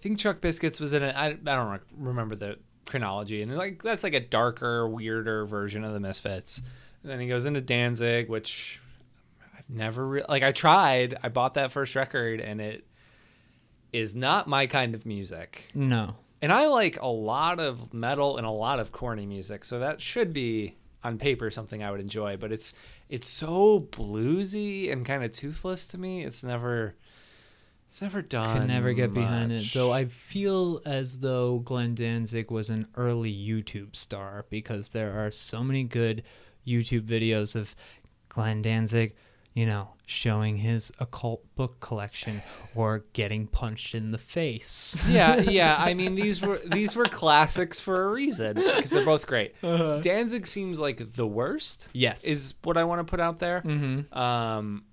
think 0.01 0.19
Chuck 0.19 0.41
Biscuits 0.41 0.79
was 0.79 0.93
in 0.93 1.03
it. 1.03 1.15
I, 1.15 1.27
I 1.27 1.33
don't 1.33 1.71
re- 1.71 1.79
remember 1.97 2.35
the 2.35 2.57
chronology, 2.85 3.41
and 3.41 3.55
like 3.55 3.83
that's 3.83 4.03
like 4.03 4.13
a 4.13 4.19
darker, 4.19 4.87
weirder 4.87 5.45
version 5.45 5.83
of 5.83 5.93
the 5.93 5.99
Misfits. 5.99 6.61
And 7.03 7.11
then 7.11 7.19
he 7.19 7.27
goes 7.27 7.45
into 7.45 7.61
Danzig, 7.61 8.29
which 8.29 8.79
I've 9.57 9.69
never 9.69 10.07
re- 10.07 10.25
like. 10.27 10.43
I 10.43 10.51
tried. 10.51 11.17
I 11.23 11.29
bought 11.29 11.55
that 11.55 11.71
first 11.71 11.95
record, 11.95 12.39
and 12.39 12.59
it 12.59 12.85
is 13.91 14.15
not 14.15 14.47
my 14.47 14.67
kind 14.67 14.95
of 14.95 15.05
music. 15.05 15.69
No. 15.73 16.15
And 16.41 16.51
I 16.51 16.67
like 16.67 16.99
a 16.99 17.07
lot 17.07 17.59
of 17.59 17.93
metal 17.93 18.37
and 18.37 18.47
a 18.47 18.51
lot 18.51 18.79
of 18.79 18.91
corny 18.91 19.27
music, 19.27 19.63
so 19.63 19.79
that 19.79 20.01
should 20.01 20.33
be 20.33 20.75
on 21.03 21.17
paper 21.17 21.51
something 21.51 21.83
I 21.83 21.91
would 21.91 21.99
enjoy. 21.99 22.37
But 22.37 22.51
it's 22.51 22.73
it's 23.09 23.27
so 23.27 23.87
bluesy 23.91 24.91
and 24.91 25.05
kind 25.05 25.23
of 25.23 25.31
toothless 25.31 25.87
to 25.87 25.97
me. 25.97 26.23
It's 26.23 26.43
never 26.43 26.95
it's 27.91 28.01
never 28.01 28.21
done. 28.21 28.57
Could 28.57 28.67
never 28.69 28.93
get 28.93 29.13
behind 29.13 29.51
it. 29.51 29.69
Though 29.73 29.91
I 29.91 30.05
feel 30.05 30.81
as 30.85 31.17
though 31.17 31.59
Glenn 31.59 31.93
Danzig 31.93 32.49
was 32.49 32.69
an 32.69 32.87
early 32.95 33.33
YouTube 33.33 33.97
star 33.97 34.45
because 34.49 34.87
there 34.87 35.19
are 35.19 35.29
so 35.29 35.61
many 35.61 35.83
good 35.83 36.23
YouTube 36.65 37.01
videos 37.01 37.53
of 37.53 37.75
Glenn 38.29 38.61
Danzig, 38.61 39.13
you 39.53 39.65
know, 39.65 39.89
showing 40.05 40.55
his 40.55 40.93
occult 41.01 41.43
book 41.55 41.81
collection 41.81 42.41
or 42.75 43.03
getting 43.11 43.45
punched 43.45 43.93
in 43.93 44.11
the 44.11 44.17
face. 44.17 45.03
yeah, 45.09 45.35
yeah. 45.41 45.75
I 45.77 45.93
mean, 45.93 46.15
these 46.15 46.41
were 46.41 46.61
these 46.65 46.95
were 46.95 47.03
classics 47.03 47.81
for 47.81 48.05
a 48.05 48.07
reason 48.09 48.53
because 48.55 48.91
they're 48.91 49.03
both 49.03 49.27
great. 49.27 49.53
Danzig 49.61 50.47
seems 50.47 50.79
like 50.79 51.11
the 51.17 51.27
worst. 51.27 51.89
Yes. 51.91 52.23
is 52.23 52.53
what 52.63 52.77
I 52.77 52.85
want 52.85 53.05
to 53.05 53.11
put 53.11 53.19
out 53.19 53.39
there. 53.39 53.61
mm-hmm. 53.65 54.17
um 54.17 54.85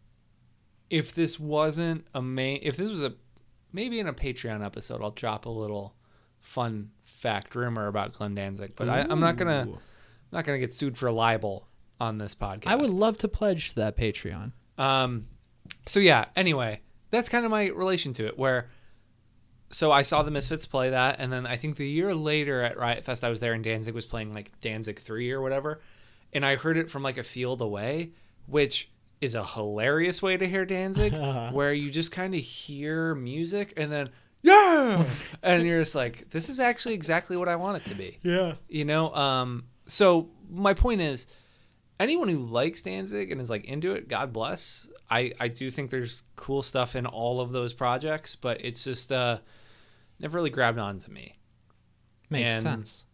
if 0.91 1.15
this 1.15 1.39
wasn't 1.39 2.07
a 2.15 2.23
main 2.23 2.61
if 2.63 2.77
this 2.77 2.91
was 2.91 3.03
a 3.03 3.15
maybe 3.73 4.01
in 4.01 4.07
a 4.07 4.13
patreon 4.13 4.65
episode 4.65 5.03
i'll 5.03 5.11
drop 5.11 5.47
a 5.47 5.51
little 5.51 5.95
fun 6.41 6.91
fact 7.05 7.55
rumor 7.55 7.87
about 7.87 8.13
glenn 8.13 8.35
danzig 8.35 8.73
but 8.77 8.89
I, 8.89 9.01
i'm 9.09 9.21
not 9.21 9.37
gonna 9.37 9.67
Ooh. 9.69 9.79
not 10.33 10.45
gonna 10.45 10.59
get 10.59 10.73
sued 10.73 10.97
for 10.97 11.11
libel 11.11 11.69
on 12.01 12.19
this 12.19 12.35
podcast 12.35 12.67
I 12.67 12.77
would 12.77 12.91
love 12.91 13.19
to 13.19 13.29
pledge 13.29 13.71
to 13.71 13.75
that 13.77 13.97
Patreon. 13.97 14.53
um 14.79 15.27
so 15.87 15.99
yeah 16.01 16.27
anyway 16.37 16.81
that's 17.11 17.29
kind 17.29 17.45
of 17.45 17.51
my 17.51 17.67
relation 17.67 18.13
to 18.15 18.27
it 18.27 18.39
where 18.39 18.69
so 19.71 19.93
I 19.93 20.03
saw 20.03 20.23
the 20.23 20.31
Misfits 20.31 20.67
play 20.67 20.91
that, 20.91 21.17
and 21.19 21.33
then 21.33 21.47
I 21.47 21.57
think 21.57 21.77
the 21.77 21.89
year 21.89 22.15
later 22.15 22.63
at 22.63 22.79
Riot 22.79 23.05
Fest, 23.05 23.23
I 23.23 23.29
was 23.29 23.41
there, 23.41 23.53
and 23.53 23.63
Danzig 23.63 23.95
was 23.95 24.07
playing 24.07 24.33
like 24.33 24.59
Danzig 24.61 25.01
Three 25.01 25.31
or 25.31 25.43
whatever, 25.43 25.81
and 26.33 26.45
I 26.45 26.57
heard 26.57 26.77
it 26.77 26.91
from 26.91 27.03
like 27.03 27.19
a 27.19 27.23
field 27.23 27.61
away, 27.61 28.13
which 28.47 28.91
is 29.21 29.35
a 29.35 29.45
hilarious 29.45 30.23
way 30.23 30.37
to 30.37 30.49
hear 30.49 30.65
Danzig, 30.65 31.13
where 31.53 31.73
you 31.73 31.91
just 31.91 32.13
kind 32.13 32.35
of 32.35 32.41
hear 32.41 33.15
music 33.15 33.73
and 33.77 33.91
then 33.93 34.11
yeah, 34.43 35.05
and 35.43 35.67
you're 35.67 35.81
just 35.83 35.97
like, 35.97 36.31
this 36.31 36.49
is 36.49 36.61
actually 36.61 36.95
exactly 36.95 37.37
what 37.37 37.49
I 37.49 37.57
want 37.57 37.79
it 37.79 37.89
to 37.89 37.95
be. 37.97 38.19
Yeah. 38.23 38.55
You 38.69 38.85
know, 38.85 39.13
um, 39.13 39.65
so 39.87 40.29
my 40.49 40.75
point 40.75 41.01
is, 41.01 41.27
anyone 41.99 42.29
who 42.29 42.47
likes 42.47 42.83
Danzig 42.83 43.33
and 43.33 43.41
is 43.41 43.51
like 43.51 43.65
into 43.65 43.93
it, 43.95 44.09
God 44.09 44.33
bless. 44.33 44.87
I 45.11 45.33
I 45.41 45.49
do 45.49 45.71
think 45.73 45.91
there's 45.91 46.23
cool 46.37 46.63
stuff 46.63 46.95
in 46.95 47.05
all 47.07 47.41
of 47.41 47.51
those 47.51 47.75
projects, 47.75 48.37
but 48.37 48.65
it's 48.65 48.85
just 48.85 49.11
uh, 49.11 49.39
never 50.21 50.37
really 50.37 50.51
grabbed 50.51 50.79
on 50.79 50.99
to 51.01 51.11
me. 51.11 51.37
Makes 52.31 52.55
And- 52.55 52.63
sense. 52.63 53.05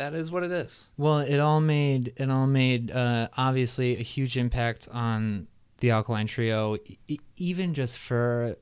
That 0.00 0.14
is 0.14 0.30
what 0.30 0.42
it 0.44 0.50
is. 0.50 0.88
Well, 0.96 1.18
it 1.18 1.38
all 1.38 1.60
made 1.60 2.14
it 2.16 2.30
all 2.30 2.46
made 2.46 2.90
uh, 2.90 3.28
obviously 3.36 3.98
a 3.98 4.02
huge 4.02 4.38
impact 4.38 4.88
on 4.90 5.46
the 5.80 5.90
Alkaline 5.90 6.26
Trio, 6.26 6.78
e- 7.06 7.18
even 7.36 7.74
just 7.74 7.98
for 7.98 8.56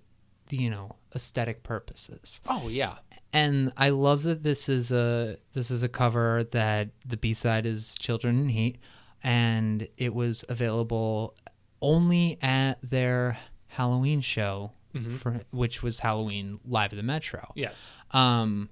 you 0.50 0.68
know 0.68 0.96
aesthetic 1.14 1.62
purposes. 1.62 2.40
Oh 2.48 2.66
yeah, 2.66 2.96
And 3.32 3.72
I 3.76 3.90
love 3.90 4.24
that 4.24 4.42
this 4.42 4.68
is 4.68 4.90
a 4.90 5.36
this 5.52 5.70
is 5.70 5.84
a 5.84 5.88
cover 5.88 6.42
that 6.50 6.88
the 7.06 7.16
B 7.16 7.34
side 7.34 7.66
is 7.66 7.94
"Children 8.00 8.40
in 8.40 8.48
Heat," 8.48 8.78
and 9.22 9.86
it 9.96 10.12
was 10.14 10.44
available 10.48 11.36
only 11.80 12.36
at 12.42 12.78
their 12.82 13.38
Halloween 13.68 14.22
show, 14.22 14.72
for, 15.20 15.42
which 15.52 15.84
was 15.84 16.00
Halloween 16.00 16.58
live 16.64 16.92
at 16.92 16.96
the 16.96 17.04
Metro. 17.04 17.52
yes. 17.54 17.92
Um, 18.10 18.70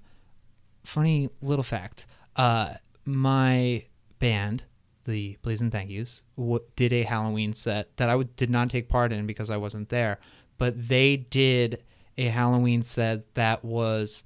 funny 0.83 1.29
little 1.41 1.63
fact. 1.63 2.05
Uh, 2.37 2.73
my 3.05 3.83
band, 4.19 4.63
the 5.05 5.37
Please 5.41 5.61
and 5.61 5.71
Thank 5.71 5.89
Yous, 5.89 6.23
w- 6.37 6.61
did 6.75 6.93
a 6.93 7.03
Halloween 7.03 7.53
set 7.53 7.95
that 7.97 8.09
I 8.09 8.13
w- 8.13 8.29
did 8.35 8.49
not 8.49 8.69
take 8.69 8.89
part 8.89 9.11
in 9.11 9.25
because 9.25 9.49
I 9.49 9.57
wasn't 9.57 9.89
there, 9.89 10.19
but 10.57 10.87
they 10.87 11.17
did 11.17 11.83
a 12.17 12.27
Halloween 12.27 12.83
set 12.83 13.33
that 13.35 13.63
was 13.63 14.23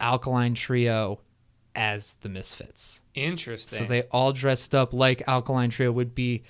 Alkaline 0.00 0.54
Trio 0.54 1.20
as 1.74 2.14
the 2.22 2.28
Misfits. 2.28 3.02
Interesting. 3.14 3.78
So 3.80 3.84
they 3.86 4.02
all 4.04 4.32
dressed 4.32 4.74
up 4.74 4.92
like 4.92 5.22
Alkaline 5.28 5.70
Trio 5.70 5.92
would 5.92 6.14
be 6.14 6.42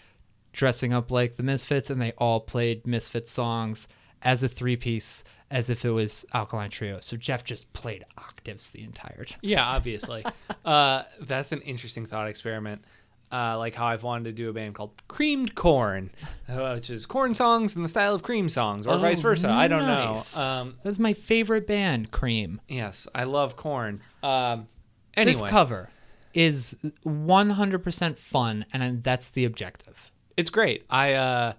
dressing 0.52 0.92
up 0.92 1.10
like 1.10 1.36
the 1.36 1.42
Misfits, 1.42 1.90
and 1.90 2.00
they 2.00 2.12
all 2.18 2.40
played 2.40 2.86
Misfits 2.86 3.30
songs 3.30 3.86
as 4.22 4.42
a 4.42 4.48
three 4.48 4.76
piece, 4.76 5.24
as 5.50 5.70
if 5.70 5.84
it 5.84 5.90
was 5.90 6.24
Alkaline 6.34 6.70
Trio. 6.70 6.98
So 7.00 7.16
Jeff 7.16 7.44
just 7.44 7.72
played 7.72 8.04
octaves 8.16 8.70
the 8.70 8.82
entire 8.82 9.24
time. 9.24 9.38
yeah, 9.42 9.64
obviously. 9.64 10.24
uh, 10.64 11.02
that's 11.22 11.52
an 11.52 11.60
interesting 11.62 12.06
thought 12.06 12.28
experiment. 12.28 12.82
Uh, 13.30 13.58
like 13.58 13.74
how 13.74 13.84
I've 13.86 14.02
wanted 14.04 14.24
to 14.24 14.32
do 14.32 14.48
a 14.48 14.54
band 14.54 14.74
called 14.74 14.90
Creamed 15.06 15.54
Corn, 15.54 16.10
uh, 16.48 16.72
which 16.72 16.88
is 16.88 17.04
Korn 17.04 17.34
songs 17.34 17.76
in 17.76 17.82
the 17.82 17.88
style 17.88 18.14
of 18.14 18.22
cream 18.22 18.48
songs, 18.48 18.86
or 18.86 18.94
Oh, 18.94 18.98
vice 18.98 19.20
versa. 19.20 19.50
I 19.50 19.68
don't 19.68 19.82
nice. 19.86 20.34
know. 20.34 20.42
Um, 20.42 20.76
That's 20.82 20.98
my 20.98 21.12
favorite 21.12 21.66
band, 21.66 22.10
Cream. 22.10 22.58
yes, 22.68 23.06
I 23.14 23.24
love 23.24 23.54
corn. 23.54 24.00
Um, 24.22 24.66
anyway, 25.14 25.32
This 25.42 25.42
cover 25.50 25.90
is 26.32 26.74
100% 27.04 28.18
fun, 28.18 28.64
and 28.72 29.02
that's 29.02 29.28
the 29.28 29.44
objective. 29.44 30.10
it's 30.36 30.50
great. 30.50 30.84
I 30.88 31.12
uh, 31.14 31.52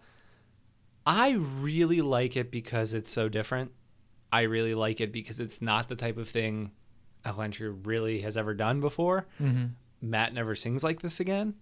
I 1.10 1.32
really 1.32 2.02
like 2.02 2.38
it 2.38 2.52
because 2.52 2.94
it's 2.94 3.10
so 3.10 3.30
different. 3.30 3.72
I 4.32 4.42
really 4.42 4.76
like 4.76 5.02
it 5.02 5.12
because 5.12 5.40
it's 5.40 5.60
not 5.60 5.90
the 5.90 5.96
type 5.96 6.18
of 6.18 6.30
thing 6.30 6.70
Alentra 7.26 7.76
really 7.84 8.22
has 8.22 8.38
ever 8.38 8.54
done 8.54 8.80
before. 8.80 9.26
Matt 10.02 10.36
never 10.36 10.54
sings 10.54 10.84
like 10.84 11.02
this 11.02 11.20
again, 11.20 11.56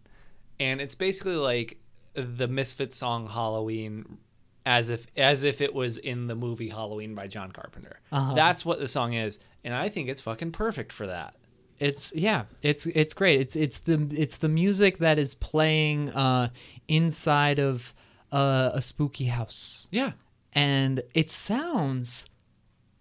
and 0.60 0.82
it's 0.82 0.96
basically 0.96 1.38
like 1.38 1.80
the 2.14 2.50
Misfit 2.50 2.94
song 2.94 3.28
Halloween, 3.30 4.18
as 4.66 4.90
if 4.90 5.08
as 5.16 5.46
if 5.46 5.62
it 5.62 5.74
was 5.74 5.98
in 5.98 6.28
the 6.28 6.36
movie 6.36 6.68
Halloween 6.68 7.16
by 7.16 7.28
John 7.28 7.54
Carpenter. 7.54 8.02
Uh-huh. 8.12 8.34
That's 8.34 8.66
what 8.66 8.80
the 8.80 8.88
song 8.90 9.14
is, 9.14 9.40
and 9.64 9.74
I 9.74 9.88
think 9.88 10.10
it's 10.10 10.20
fucking 10.20 10.52
perfect 10.52 10.92
for 10.92 11.08
that. 11.08 11.36
It's 11.80 12.14
yeah, 12.14 12.44
it's 12.62 12.86
it's 12.88 13.14
great. 13.14 13.40
It's 13.40 13.56
it's 13.56 13.80
the 13.80 14.10
it's 14.14 14.38
the 14.38 14.50
music 14.50 14.98
that 14.98 15.18
is 15.18 15.36
playing 15.36 16.10
uh, 16.10 16.50
inside 16.90 17.60
of 17.60 17.94
uh, 18.32 18.72
a 18.74 18.82
spooky 18.82 19.26
house. 19.26 19.88
Yeah, 19.92 20.12
and 20.54 21.04
it 21.13 21.32
sounds 21.32 22.26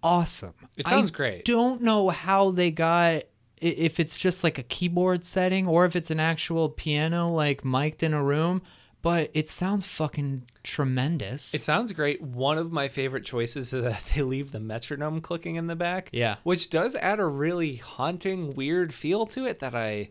awesome. 0.03 0.55
It 0.77 0.87
sounds 0.87 1.11
I 1.11 1.15
great. 1.15 1.45
Don't 1.45 1.83
know 1.83 2.11
how 2.11 2.51
they 2.51 2.71
got 2.71 3.25
if 3.59 3.99
it's 3.99 4.17
just 4.17 4.45
like 4.45 4.59
a 4.59 4.63
keyboard 4.63 5.25
setting 5.25 5.67
or 5.67 5.87
if 5.87 5.97
it's 5.97 6.11
an 6.11 6.21
actual 6.21 6.69
piano 6.69 7.31
like 7.31 7.65
mic'd 7.65 8.03
in 8.03 8.13
a 8.13 8.23
room, 8.23 8.63
but 9.03 9.31
it 9.35 9.49
sounds 9.49 9.87
fucking 9.87 10.43
tremendous. 10.63 11.55
It 11.55 11.63
sounds 11.63 11.93
great. 11.93 12.21
One 12.21 12.59
of 12.59 12.73
my 12.73 12.89
favorite 12.89 13.25
choices 13.25 13.73
is 13.73 13.83
that 13.85 14.03
they 14.15 14.23
leave 14.23 14.53
the 14.53 14.61
metronome 14.61 15.21
clicking 15.21 15.57
in 15.57 15.67
the 15.67 15.77
back. 15.77 16.11
Yeah. 16.13 16.37
Which 16.43 16.71
does 16.71 16.95
add 16.97 17.19
a 17.19 17.27
really 17.27 17.77
haunting, 17.77 18.55
weird 18.55 18.93
feel 18.93 19.27
to 19.27 19.47
it 19.47 19.61
that 19.61 19.75
I 19.75 20.11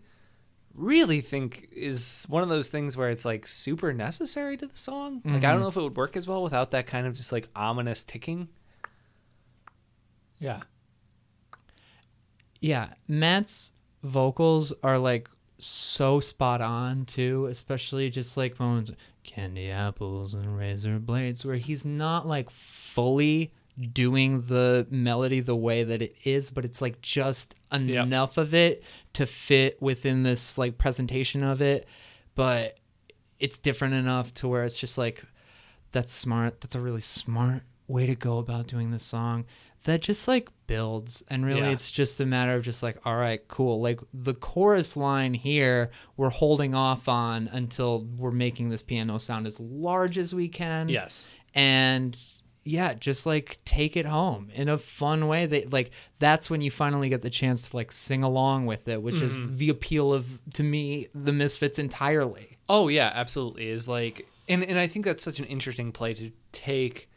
really 0.75 1.21
think 1.21 1.69
is 1.71 2.25
one 2.27 2.43
of 2.43 2.49
those 2.49 2.69
things 2.69 2.97
where 2.97 3.09
it's 3.09 3.25
like 3.25 3.47
super 3.47 3.93
necessary 3.93 4.57
to 4.57 4.67
the 4.67 4.77
song. 4.77 5.21
Like 5.23 5.37
I 5.37 5.39
don't 5.39 5.55
mm-hmm. 5.55 5.61
know 5.61 5.67
if 5.69 5.77
it 5.77 5.81
would 5.81 5.95
work 5.97 6.17
as 6.17 6.27
well 6.27 6.43
without 6.43 6.71
that 6.71 6.87
kind 6.87 7.07
of 7.07 7.15
just 7.15 7.31
like 7.31 7.47
ominous 7.55 8.03
ticking. 8.03 8.49
Yeah. 10.39 10.61
yeah, 12.59 12.89
Matt's 13.07 13.71
vocals 14.03 14.73
are 14.83 14.99
like 14.99 15.29
so 15.57 16.19
spot 16.19 16.61
on 16.61 17.05
too, 17.05 17.47
especially 17.47 18.09
just 18.09 18.35
like 18.35 18.59
moments 18.59 18.91
candy 19.23 19.69
apples 19.71 20.33
and 20.33 20.57
razor 20.57 20.99
blades 20.99 21.45
where 21.45 21.55
he's 21.55 21.85
not 21.85 22.27
like 22.27 22.49
fully 22.49 23.53
doing 23.93 24.41
the 24.47 24.87
melody 24.89 25.39
the 25.41 25.55
way 25.55 25.83
that 25.83 26.01
it 26.01 26.15
is, 26.23 26.51
but 26.51 26.63
it's 26.65 26.81
like 26.81 27.01
just 27.01 27.55
enough 27.73 28.37
of 28.37 28.53
it 28.53 28.83
to 29.13 29.25
fit 29.25 29.81
within 29.81 30.23
this 30.23 30.57
like 30.57 30.77
presentation 30.77 31.43
of 31.43 31.61
it, 31.61 31.87
but 32.35 32.77
it's 33.39 33.57
different 33.57 33.93
enough 33.93 34.33
to 34.35 34.47
where 34.47 34.63
it's 34.63 34.77
just 34.77 34.97
like 34.97 35.23
that's 35.91 36.13
smart. 36.13 36.61
That's 36.61 36.75
a 36.75 36.79
really 36.81 37.01
smart 37.01 37.63
way 37.87 38.05
to 38.05 38.15
go 38.15 38.37
about 38.37 38.67
doing 38.67 38.91
this 38.91 39.03
song. 39.03 39.45
That 39.85 40.01
just 40.01 40.27
like 40.27 40.49
builds, 40.67 41.21
and 41.29 41.45
really, 41.45 41.59
Yeah. 41.61 41.69
it's 41.69 41.91
just 41.91 42.19
a 42.19 42.25
matter 42.25 42.55
of 42.55 42.63
just 42.63 42.81
like, 42.81 42.97
all 43.05 43.15
right, 43.17 43.45
cool. 43.47 43.81
Like 43.81 43.99
the 44.13 44.33
chorus 44.33 44.97
line 44.97 45.33
here, 45.35 45.91
we're 46.17 46.29
holding 46.31 46.73
off 46.73 47.07
on 47.07 47.47
until 47.53 48.03
we're 48.17 48.31
making 48.31 48.69
this 48.69 48.81
piano 48.81 49.19
sound 49.19 49.45
as 49.45 49.59
large 49.59 50.17
as 50.17 50.33
we 50.33 50.47
can. 50.49 50.89
Yes. 50.89 51.25
and 51.53 52.17
yeah, 52.67 52.95
just 52.95 53.25
like 53.27 53.59
take 53.63 53.95
it 53.95 54.05
home 54.07 54.49
in 54.53 54.67
a 54.69 54.77
fun 54.79 55.27
way. 55.27 55.45
That 55.45 55.71
like 55.71 55.91
that's 56.19 56.49
when 56.49 56.61
you 56.61 56.71
finally 56.71 57.09
get 57.09 57.21
the 57.21 57.29
chance 57.29 57.69
to 57.69 57.75
like 57.75 57.91
sing 57.91 58.23
along 58.23 58.65
with 58.65 58.87
it, 58.87 59.01
which 59.03 59.15
Mm-hmm. 59.15 59.25
is 59.53 59.57
the 59.59 59.69
appeal 59.69 60.11
of 60.11 60.25
to 60.53 60.63
me 60.63 61.07
the 61.13 61.31
Misfits 61.31 61.77
entirely. 61.79 62.57
Oh 62.67 62.87
yeah, 62.87 63.11
absolutely. 63.13 63.67
Is 63.69 63.87
like 63.87 64.27
and 64.49 64.63
and 64.63 64.79
I 64.79 64.87
think 64.87 65.05
that's 65.05 65.21
such 65.23 65.39
an 65.39 65.45
interesting 65.45 65.91
play 65.91 66.13
to 66.15 66.31
take 66.51 67.07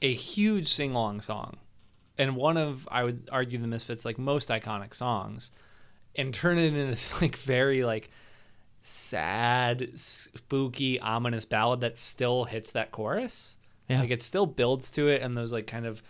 a 0.00 0.14
huge 0.14 0.68
sing 0.72 0.92
along 0.92 1.20
song 1.20 1.58
and 2.16 2.34
one 2.36 2.56
of 2.56 2.88
I 2.90 3.04
would 3.04 3.28
argue 3.30 3.58
the 3.58 3.66
Misfits 3.66 4.04
like 4.06 4.18
most 4.18 4.48
iconic 4.48 4.94
songs 4.94 5.50
and 6.16 6.32
turn 6.32 6.56
it 6.58 6.72
into 6.72 6.86
this 6.86 7.20
like 7.20 7.36
very 7.36 7.84
like 7.84 8.08
sad, 8.82 9.90
spooky, 9.96 10.98
ominous 11.00 11.44
ballad 11.44 11.80
that 11.80 11.96
still 11.96 12.44
hits 12.44 12.72
that 12.72 12.90
chorus. 12.90 13.56
Yeah. 13.88 14.00
Like 14.00 14.10
it 14.10 14.22
still 14.22 14.46
builds 14.46 14.90
to 14.92 15.08
it 15.08 15.22
and 15.22 15.36
those 15.36 15.52
like 15.52 15.66
kind 15.66 15.86
of 15.86 16.02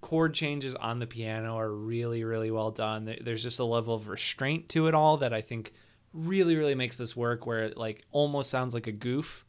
chord 0.00 0.32
changes 0.32 0.74
on 0.76 0.98
the 0.98 1.06
piano 1.06 1.56
are 1.58 1.70
really 1.70 2.24
really 2.24 2.50
well 2.50 2.70
done. 2.70 3.14
There's 3.20 3.42
just 3.42 3.58
a 3.58 3.64
level 3.64 3.94
of 3.94 4.08
restraint 4.08 4.68
to 4.70 4.86
it 4.86 4.94
all 4.94 5.18
that 5.18 5.32
I 5.32 5.40
think 5.42 5.72
really 6.12 6.56
really 6.56 6.74
makes 6.74 6.96
this 6.96 7.14
work 7.14 7.46
where 7.46 7.64
it 7.64 7.76
like 7.76 8.04
almost 8.10 8.50
sounds 8.50 8.74
like 8.74 8.86
a 8.86 8.92
goof. 8.92 9.44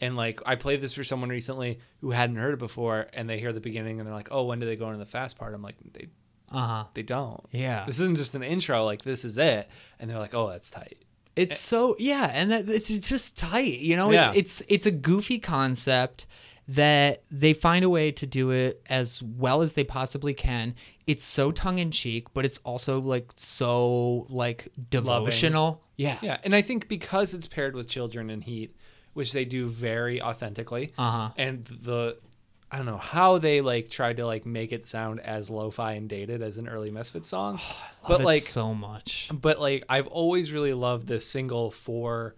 And 0.00 0.16
like 0.16 0.40
I 0.46 0.54
played 0.56 0.80
this 0.80 0.94
for 0.94 1.04
someone 1.04 1.28
recently 1.30 1.78
who 2.00 2.10
hadn't 2.12 2.36
heard 2.36 2.54
it 2.54 2.58
before 2.58 3.06
and 3.12 3.28
they 3.28 3.38
hear 3.38 3.52
the 3.52 3.60
beginning 3.60 4.00
and 4.00 4.06
they're 4.06 4.14
like, 4.14 4.28
"Oh, 4.30 4.44
when 4.44 4.58
do 4.58 4.66
they 4.66 4.74
go 4.76 4.86
into 4.88 4.98
the 4.98 5.06
fast 5.10 5.38
part?" 5.38 5.54
I'm 5.54 5.62
like, 5.62 5.76
"They 5.92 6.08
Uh 6.50 6.66
huh. 6.66 6.84
they 6.94 7.02
don't." 7.02 7.40
Yeah. 7.52 7.84
This 7.86 8.00
isn't 8.00 8.16
just 8.16 8.34
an 8.34 8.42
intro, 8.42 8.84
like 8.84 9.04
this 9.04 9.24
is 9.24 9.38
it. 9.38 9.68
And 10.00 10.10
they're 10.10 10.18
like, 10.18 10.34
"Oh, 10.34 10.48
that's 10.50 10.68
tight." 10.70 10.98
It's 11.36 11.58
so 11.60 11.94
yeah, 11.98 12.24
and 12.32 12.50
that 12.50 12.68
it's 12.68 12.88
just 12.88 13.36
tight. 13.36 13.78
You 13.78 13.96
know, 13.96 14.10
Yeah. 14.10 14.30
it's 14.34 14.60
it's 14.60 14.62
it's 14.68 14.86
a 14.86 14.90
goofy 14.90 15.38
concept 15.38 16.26
that 16.66 17.22
they 17.30 17.52
find 17.52 17.84
a 17.84 17.90
way 17.90 18.10
to 18.12 18.26
do 18.26 18.50
it 18.50 18.82
as 18.88 19.22
well 19.22 19.60
as 19.62 19.74
they 19.74 19.84
possibly 19.84 20.32
can. 20.34 20.74
It's 21.06 21.24
so 21.24 21.52
tongue 21.52 21.78
in 21.78 21.90
cheek, 21.90 22.32
but 22.32 22.44
it's 22.46 22.58
also 22.64 23.00
like 23.00 23.32
so 23.36 24.26
like 24.30 24.68
devotional. 24.90 25.82
Yeah. 25.96 26.18
Yeah, 26.22 26.38
and 26.42 26.54
I 26.56 26.62
think 26.62 26.88
because 26.88 27.34
it's 27.34 27.46
paired 27.46 27.74
with 27.76 27.88
Children 27.88 28.30
in 28.30 28.40
Heat, 28.40 28.74
which 29.12 29.32
they 29.32 29.44
do 29.44 29.68
very 29.68 30.20
authentically, 30.22 30.92
Uh-huh. 30.98 31.30
and 31.36 31.66
the 31.82 32.16
I 32.70 32.78
don't 32.78 32.86
know 32.86 32.96
how 32.98 33.38
they 33.38 33.60
like 33.60 33.88
tried 33.90 34.16
to 34.16 34.26
like 34.26 34.44
make 34.46 34.72
it 34.72 34.84
sound 34.84 35.20
as 35.20 35.48
lo-fi 35.50 35.92
and 35.92 36.08
dated 36.08 36.42
as 36.42 36.58
an 36.58 36.66
early 36.66 36.90
Misfit 36.90 37.24
song. 37.26 37.54
Love 38.02 38.08
but 38.08 38.20
like 38.22 38.42
so 38.42 38.74
much. 38.74 39.28
but 39.32 39.60
like 39.60 39.84
I've 39.88 40.08
always 40.08 40.50
really 40.50 40.72
loved 40.72 41.06
this 41.06 41.24
single 41.26 41.70
for 41.70 42.34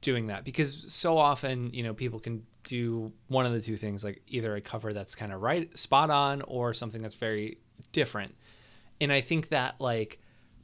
doing 0.00 0.28
that 0.28 0.44
because 0.44 0.84
so 0.90 1.18
often, 1.18 1.74
you 1.74 1.82
know, 1.82 1.92
people 1.92 2.20
can 2.20 2.44
do 2.66 3.12
one 3.28 3.46
of 3.46 3.52
the 3.52 3.60
two 3.60 3.76
things 3.76 4.04
like 4.04 4.22
either 4.26 4.54
a 4.54 4.60
cover 4.60 4.92
that's 4.92 5.14
kind 5.14 5.32
of 5.32 5.40
right 5.40 5.76
spot 5.78 6.10
on 6.10 6.42
or 6.42 6.74
something 6.74 7.00
that's 7.00 7.14
very 7.14 7.58
different. 7.92 8.34
And 9.00 9.12
I 9.12 9.20
think 9.20 9.48
that 9.50 9.76
like 9.80 10.18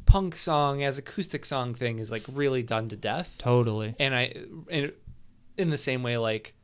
punk 0.04 0.36
song 0.36 0.82
as 0.82 0.98
acoustic 0.98 1.46
song 1.46 1.74
thing 1.74 1.98
is 1.98 2.10
like 2.10 2.24
really 2.32 2.62
done 2.62 2.88
to 2.90 2.96
death. 2.96 3.36
Totally. 3.38 3.94
And 3.98 4.14
I 4.14 4.34
and 4.70 4.92
in 5.56 5.70
the 5.70 5.78
same 5.78 6.02
way 6.02 6.18
like 6.18 6.54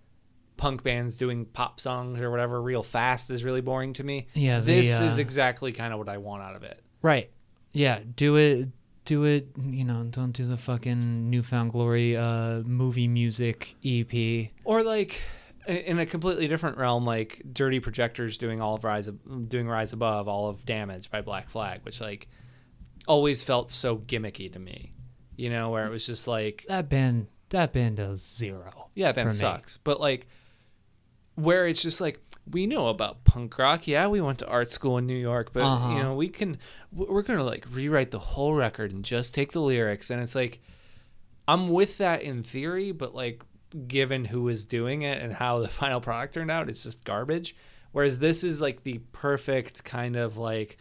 punk 0.56 0.82
bands 0.82 1.16
doing 1.16 1.46
pop 1.46 1.80
songs 1.80 2.20
or 2.20 2.30
whatever 2.30 2.60
real 2.60 2.82
fast 2.82 3.30
is 3.30 3.44
really 3.44 3.60
boring 3.60 3.92
to 3.94 4.04
me. 4.04 4.26
Yeah, 4.34 4.60
the, 4.60 4.80
This 4.80 4.88
is 4.88 5.18
uh, 5.18 5.20
exactly 5.20 5.72
kind 5.72 5.92
of 5.92 5.98
what 5.98 6.08
I 6.08 6.18
want 6.18 6.42
out 6.42 6.56
of 6.56 6.64
it. 6.64 6.82
Right. 7.00 7.30
Yeah. 7.72 8.00
Do 8.16 8.36
it. 8.36 8.68
Do 9.08 9.24
it. 9.24 9.48
You 9.62 9.84
know. 9.84 10.04
Don't 10.10 10.32
do 10.32 10.44
the 10.46 10.58
fucking 10.58 11.30
New 11.30 11.42
Found 11.42 11.72
Glory 11.72 12.14
uh, 12.14 12.60
movie 12.60 13.08
music 13.08 13.74
EP. 13.84 14.50
or 14.64 14.82
like 14.82 15.22
in 15.66 15.98
a 15.98 16.04
completely 16.06 16.46
different 16.48 16.76
realm 16.78 17.04
like 17.06 17.42
dirty 17.52 17.80
projectors 17.80 18.36
doing 18.38 18.60
all 18.60 18.74
of 18.74 18.84
rise 18.84 19.08
doing 19.48 19.66
rise 19.68 19.92
above 19.92 20.26
all 20.28 20.48
of 20.48 20.64
damage 20.64 21.10
by 21.10 21.20
black 21.20 21.50
flag 21.50 21.80
which 21.84 22.00
like 22.00 22.26
always 23.06 23.42
felt 23.42 23.70
so 23.70 23.96
gimmicky 23.98 24.50
to 24.50 24.58
me 24.58 24.94
you 25.36 25.50
know 25.50 25.68
where 25.70 25.84
it 25.86 25.90
was 25.90 26.06
just 26.06 26.26
like 26.26 26.64
That 26.68 26.88
band. 26.88 27.26
That 27.50 27.74
band 27.74 27.98
does 27.98 28.22
zero. 28.26 28.88
yeah 28.94 29.12
that 29.12 29.26
me. 29.26 29.32
sucks 29.32 29.76
but 29.78 30.00
like 30.00 30.26
where 31.34 31.66
it's 31.66 31.82
just 31.82 32.00
like 32.00 32.18
we 32.50 32.66
know 32.66 32.88
about 32.88 33.24
punk 33.24 33.58
rock. 33.58 33.86
Yeah 33.86 34.06
we 34.08 34.20
went 34.20 34.38
to 34.38 34.46
art 34.48 34.70
school 34.70 34.98
in 34.98 35.06
new 35.06 35.16
york 35.16 35.52
but 35.52 35.62
Uh-huh. 35.64 35.90
you 35.96 36.02
know 36.02 36.14
we 36.14 36.28
can 36.28 36.58
we're 36.92 37.22
gonna 37.22 37.44
like 37.44 37.66
rewrite 37.70 38.10
the 38.10 38.18
whole 38.18 38.54
record 38.54 38.92
and 38.92 39.04
just 39.04 39.34
take 39.34 39.52
the 39.52 39.60
lyrics. 39.60 40.10
And 40.10 40.22
it's 40.22 40.34
like 40.34 40.60
i'm 41.46 41.68
with 41.70 41.98
that 41.98 42.22
in 42.22 42.42
theory 42.42 42.92
but 42.92 43.14
like 43.14 43.42
given 43.86 44.24
who 44.26 44.48
is 44.48 44.64
doing 44.64 45.02
it 45.02 45.20
and 45.22 45.32
how 45.34 45.58
the 45.60 45.68
final 45.80 46.00
product 46.00 46.34
turned 46.34 46.50
out 46.50 46.68
it's 46.68 46.82
just 46.82 47.04
garbage. 47.04 47.54
Whereas 47.92 48.18
this 48.18 48.44
is 48.44 48.60
like 48.60 48.82
the 48.82 48.98
perfect 49.12 49.82
kind 49.84 50.14
of 50.16 50.36
like 50.36 50.76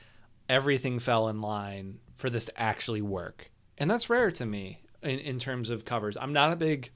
everything 0.49 0.99
fell 0.99 1.27
in 1.29 1.41
line 1.41 1.99
for 2.15 2.29
this 2.29 2.45
to 2.45 2.59
actually 2.59 3.01
work. 3.01 3.49
And 3.77 3.89
that's 3.89 4.09
rare 4.09 4.31
to 4.31 4.45
me 4.45 4.81
in, 5.01 5.19
in 5.19 5.39
terms 5.39 5.69
of 5.69 5.85
covers. 5.85 6.17
I'm 6.17 6.33
not 6.33 6.51
a 6.51 6.55
big 6.55 6.91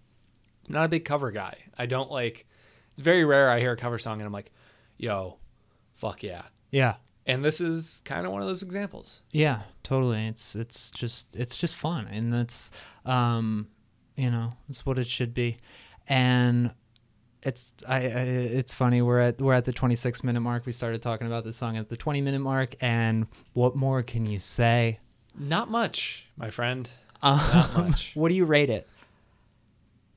not 0.67 0.86
a 0.86 0.89
big 0.89 1.05
cover 1.05 1.31
guy. 1.31 1.55
I 1.77 1.86
don't 1.86 2.12
like 2.12 2.45
it's 2.93 3.01
very 3.01 3.23
rare 3.23 3.49
i 3.49 3.60
hear 3.60 3.71
a 3.71 3.77
cover 3.77 3.97
song 3.97 4.19
and 4.19 4.25
i'm 4.27 4.34
like 4.34 4.51
yo 5.01 5.37
fuck 5.95 6.23
yeah 6.23 6.43
Yeah. 6.71 6.95
and 7.25 7.43
this 7.43 7.59
is 7.59 8.01
kind 8.05 8.25
of 8.25 8.31
one 8.31 8.41
of 8.41 8.47
those 8.47 8.63
examples 8.63 9.21
Yeah. 9.31 9.61
Totally. 9.83 10.25
It's 10.27 10.55
it's 10.55 10.89
just 10.91 11.35
it's 11.35 11.57
just 11.57 11.75
fun, 11.75 12.07
and 12.07 12.31
that's 12.31 12.71
um, 13.05 13.67
you 14.15 14.29
know, 14.31 14.53
it's 14.69 14.85
what 14.85 14.97
it 14.99 15.07
should 15.07 15.33
be, 15.33 15.57
and. 16.07 16.71
It's 17.43 17.73
I, 17.87 17.95
I 17.95 18.21
it's 18.61 18.71
funny 18.71 19.01
we're 19.01 19.19
at 19.19 19.41
we're 19.41 19.55
at 19.55 19.65
the 19.65 19.71
26 19.73 20.23
minute 20.23 20.41
mark 20.41 20.67
we 20.67 20.71
started 20.71 21.01
talking 21.01 21.25
about 21.25 21.43
this 21.43 21.57
song 21.57 21.75
at 21.75 21.89
the 21.89 21.97
20 21.97 22.21
minute 22.21 22.37
mark 22.37 22.75
and 22.81 23.25
what 23.53 23.75
more 23.75 24.03
can 24.03 24.27
you 24.27 24.37
say 24.37 24.99
not 25.35 25.67
much 25.71 26.27
my 26.37 26.51
friend 26.51 26.87
um, 27.23 27.37
Not 27.37 27.77
much. 27.77 28.11
what 28.13 28.29
do 28.29 28.35
you 28.35 28.45
rate 28.45 28.69
it 28.69 28.87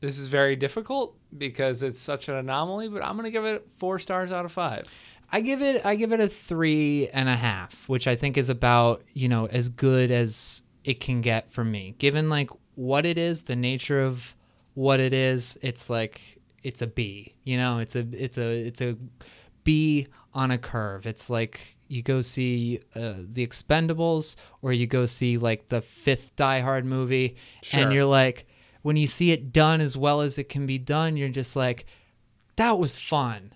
this 0.04 0.18
is 0.18 0.26
very 0.28 0.56
difficult 0.56 1.16
because 1.36 1.82
it's 1.82 2.00
such 2.00 2.28
an 2.28 2.34
anomaly 2.36 2.88
but 2.88 3.02
i'm 3.02 3.16
gonna 3.16 3.30
give 3.30 3.44
it 3.44 3.66
four 3.78 3.98
stars 3.98 4.30
out 4.32 4.44
of 4.44 4.52
five 4.52 4.86
I 5.32 5.40
give 5.40 5.62
it 5.62 5.84
I 5.84 5.96
give 5.96 6.12
it 6.12 6.20
a 6.20 6.28
three 6.28 7.08
and 7.08 7.28
a 7.28 7.34
half, 7.34 7.88
which 7.88 8.06
I 8.06 8.14
think 8.14 8.36
is 8.36 8.50
about 8.50 9.02
you 9.14 9.28
know 9.28 9.46
as 9.46 9.68
good 9.68 10.10
as 10.12 10.62
it 10.84 11.00
can 11.00 11.22
get 11.22 11.50
for 11.50 11.64
me, 11.64 11.94
given 11.98 12.28
like 12.28 12.50
what 12.76 13.04
it 13.06 13.18
is, 13.18 13.42
the 13.42 13.56
nature 13.56 14.00
of 14.02 14.36
what 14.74 15.00
it 15.00 15.12
is. 15.12 15.58
It's 15.62 15.88
like 15.90 16.38
it's 16.62 16.82
a 16.82 16.86
B, 16.86 17.34
you 17.42 17.56
know, 17.56 17.78
it's 17.78 17.96
a 17.96 18.06
it's 18.12 18.38
a 18.38 18.48
it's 18.66 18.80
a 18.82 18.96
B 19.64 20.06
on 20.34 20.50
a 20.52 20.58
curve. 20.58 21.04
It's 21.06 21.28
like 21.30 21.78
you 21.88 22.02
go 22.02 22.20
see 22.20 22.80
uh, 22.94 23.14
the 23.32 23.44
Expendables 23.44 24.36
or 24.62 24.72
you 24.72 24.86
go 24.86 25.06
see 25.06 25.38
like 25.38 25.68
the 25.68 25.80
fifth 25.80 26.36
Die 26.36 26.60
Hard 26.60 26.84
movie, 26.84 27.34
Sure. 27.62 27.80
and 27.80 27.92
you're 27.92 28.04
like 28.04 28.46
when 28.84 28.96
you 28.96 29.06
see 29.06 29.32
it 29.32 29.50
done 29.50 29.80
as 29.80 29.96
well 29.96 30.20
as 30.20 30.36
it 30.36 30.50
can 30.50 30.66
be 30.66 30.76
done, 30.76 31.16
you're 31.16 31.30
just 31.30 31.56
like 31.56 31.86
that 32.56 32.78
was 32.78 32.98
fun. 32.98 33.52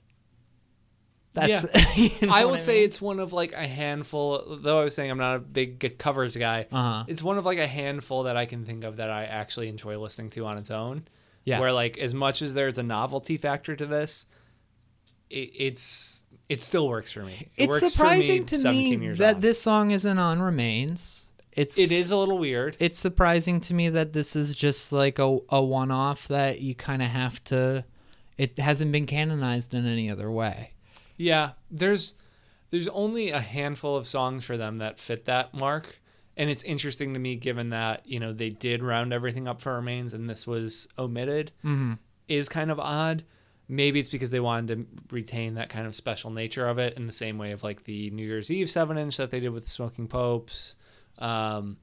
That's 1.35 1.65
you 1.97 2.27
know 2.27 2.33
I 2.33 2.45
will 2.45 2.53
what 2.53 2.61
say 2.61 2.83
it's 2.83 3.01
one 3.01 3.21
of 3.21 3.35
like 3.35 3.53
a 3.53 3.67
handful. 3.67 4.59
Though 4.63 4.81
I 4.81 4.85
was 4.85 4.95
saying 4.95 5.11
I'm 5.11 5.19
not 5.19 5.37
a 5.37 5.39
big 5.39 5.99
covers 5.99 6.35
guy, 6.35 6.67
Uh-huh. 6.73 7.05
it's 7.07 7.23
one 7.23 7.37
of 7.37 7.45
like 7.45 7.59
a 7.59 7.67
handful 7.67 8.23
that 8.23 8.37
I 8.39 8.47
can 8.47 8.65
think 8.65 8.85
of 8.85 8.97
that 8.97 9.11
I 9.11 9.25
actually 9.25 9.69
enjoy 9.69 9.99
listening 9.99 10.31
to 10.31 10.47
on 10.47 10.57
its 10.57 10.71
own. 10.71 11.07
Yeah. 11.45 11.61
Where 11.61 11.73
like 11.73 11.99
as 11.99 12.15
much 12.15 12.41
as 12.43 12.55
there's 12.55 12.79
a 12.79 12.83
novelty 12.83 13.37
factor 13.37 13.77
to 13.77 13.85
this, 13.87 14.27
it, 15.29 15.51
it's 15.55 16.25
it 16.49 16.63
still 16.63 16.89
works 16.89 17.13
for 17.13 17.23
me. 17.23 17.51
It 17.57 17.69
it's 17.71 17.81
surprising 17.93 18.47
to 18.47 18.59
me 18.71 19.13
that 19.17 19.37
on. 19.37 19.41
this 19.43 19.61
song 19.61 19.91
isn't 19.91 20.19
on 20.19 20.41
Remains. 20.41 21.28
It's 21.59 21.77
it 21.77 21.91
is 21.91 22.13
a 22.13 22.17
little 22.17 22.39
weird. 22.39 22.77
It's 22.79 23.01
surprising 23.01 23.61
to 23.63 23.75
me 23.75 23.89
that 23.89 24.13
this 24.13 24.37
is 24.37 24.55
just 24.55 24.93
like 24.93 25.19
a 25.19 25.39
a 25.49 25.61
one 25.61 25.91
off 25.91 26.29
that 26.29 26.61
you 26.61 26.77
kind 26.77 27.03
of 27.03 27.09
have 27.09 27.43
to. 27.45 27.85
It 28.37 28.61
hasn't 28.61 28.93
been 28.93 29.07
canonized 29.07 29.75
in 29.75 29.85
any 29.85 30.09
other 30.09 30.31
way. 30.31 30.75
Yeah, 31.17 31.53
there's 31.69 32.15
there's 32.71 32.87
only 32.87 33.31
a 33.31 33.41
handful 33.41 33.97
of 33.97 34.07
songs 34.07 34.45
for 34.45 34.57
them 34.57 34.77
that 34.77 35.01
fit 35.01 35.25
that 35.25 35.53
mark, 35.53 36.01
and 36.37 36.49
it's 36.49 36.63
interesting 36.63 37.13
to 37.15 37.19
me 37.19 37.35
given 37.35 37.71
that 37.71 38.07
you 38.07 38.21
know 38.21 38.33
they 38.33 38.51
did 38.51 38.81
round 38.81 39.13
everything 39.13 39.49
up 39.49 39.61
for 39.61 39.75
Remains 39.75 40.15
and 40.15 40.31
this 40.31 40.47
was 40.47 40.87
omitted. 40.97 41.51
Mm-hmm. 41.65 41.95
Is 42.29 42.49
kind 42.49 42.71
of 42.71 42.79
odd. 42.79 43.25
Maybe 43.67 43.99
it's 43.99 44.11
because 44.11 44.31
they 44.31 44.39
wanted 44.39 44.77
to 44.77 45.05
retain 45.13 45.55
that 45.55 45.71
kind 45.71 45.89
of 45.89 45.97
special 45.97 46.31
nature 46.31 46.69
of 46.69 46.79
it 46.79 46.97
in 46.97 47.09
the 47.09 47.13
same 47.13 47.37
way 47.37 47.51
of 47.51 47.65
like 47.65 47.83
the 47.83 48.11
New 48.11 48.25
Year's 48.25 48.49
Eve 48.49 48.71
seven 48.71 48.97
inch 48.97 49.17
that 49.17 49.33
they 49.33 49.41
did 49.41 49.49
with 49.49 49.65
the 49.65 49.71
Smoking 49.71 50.07
Popes. 50.07 50.77
Um, 51.19 51.79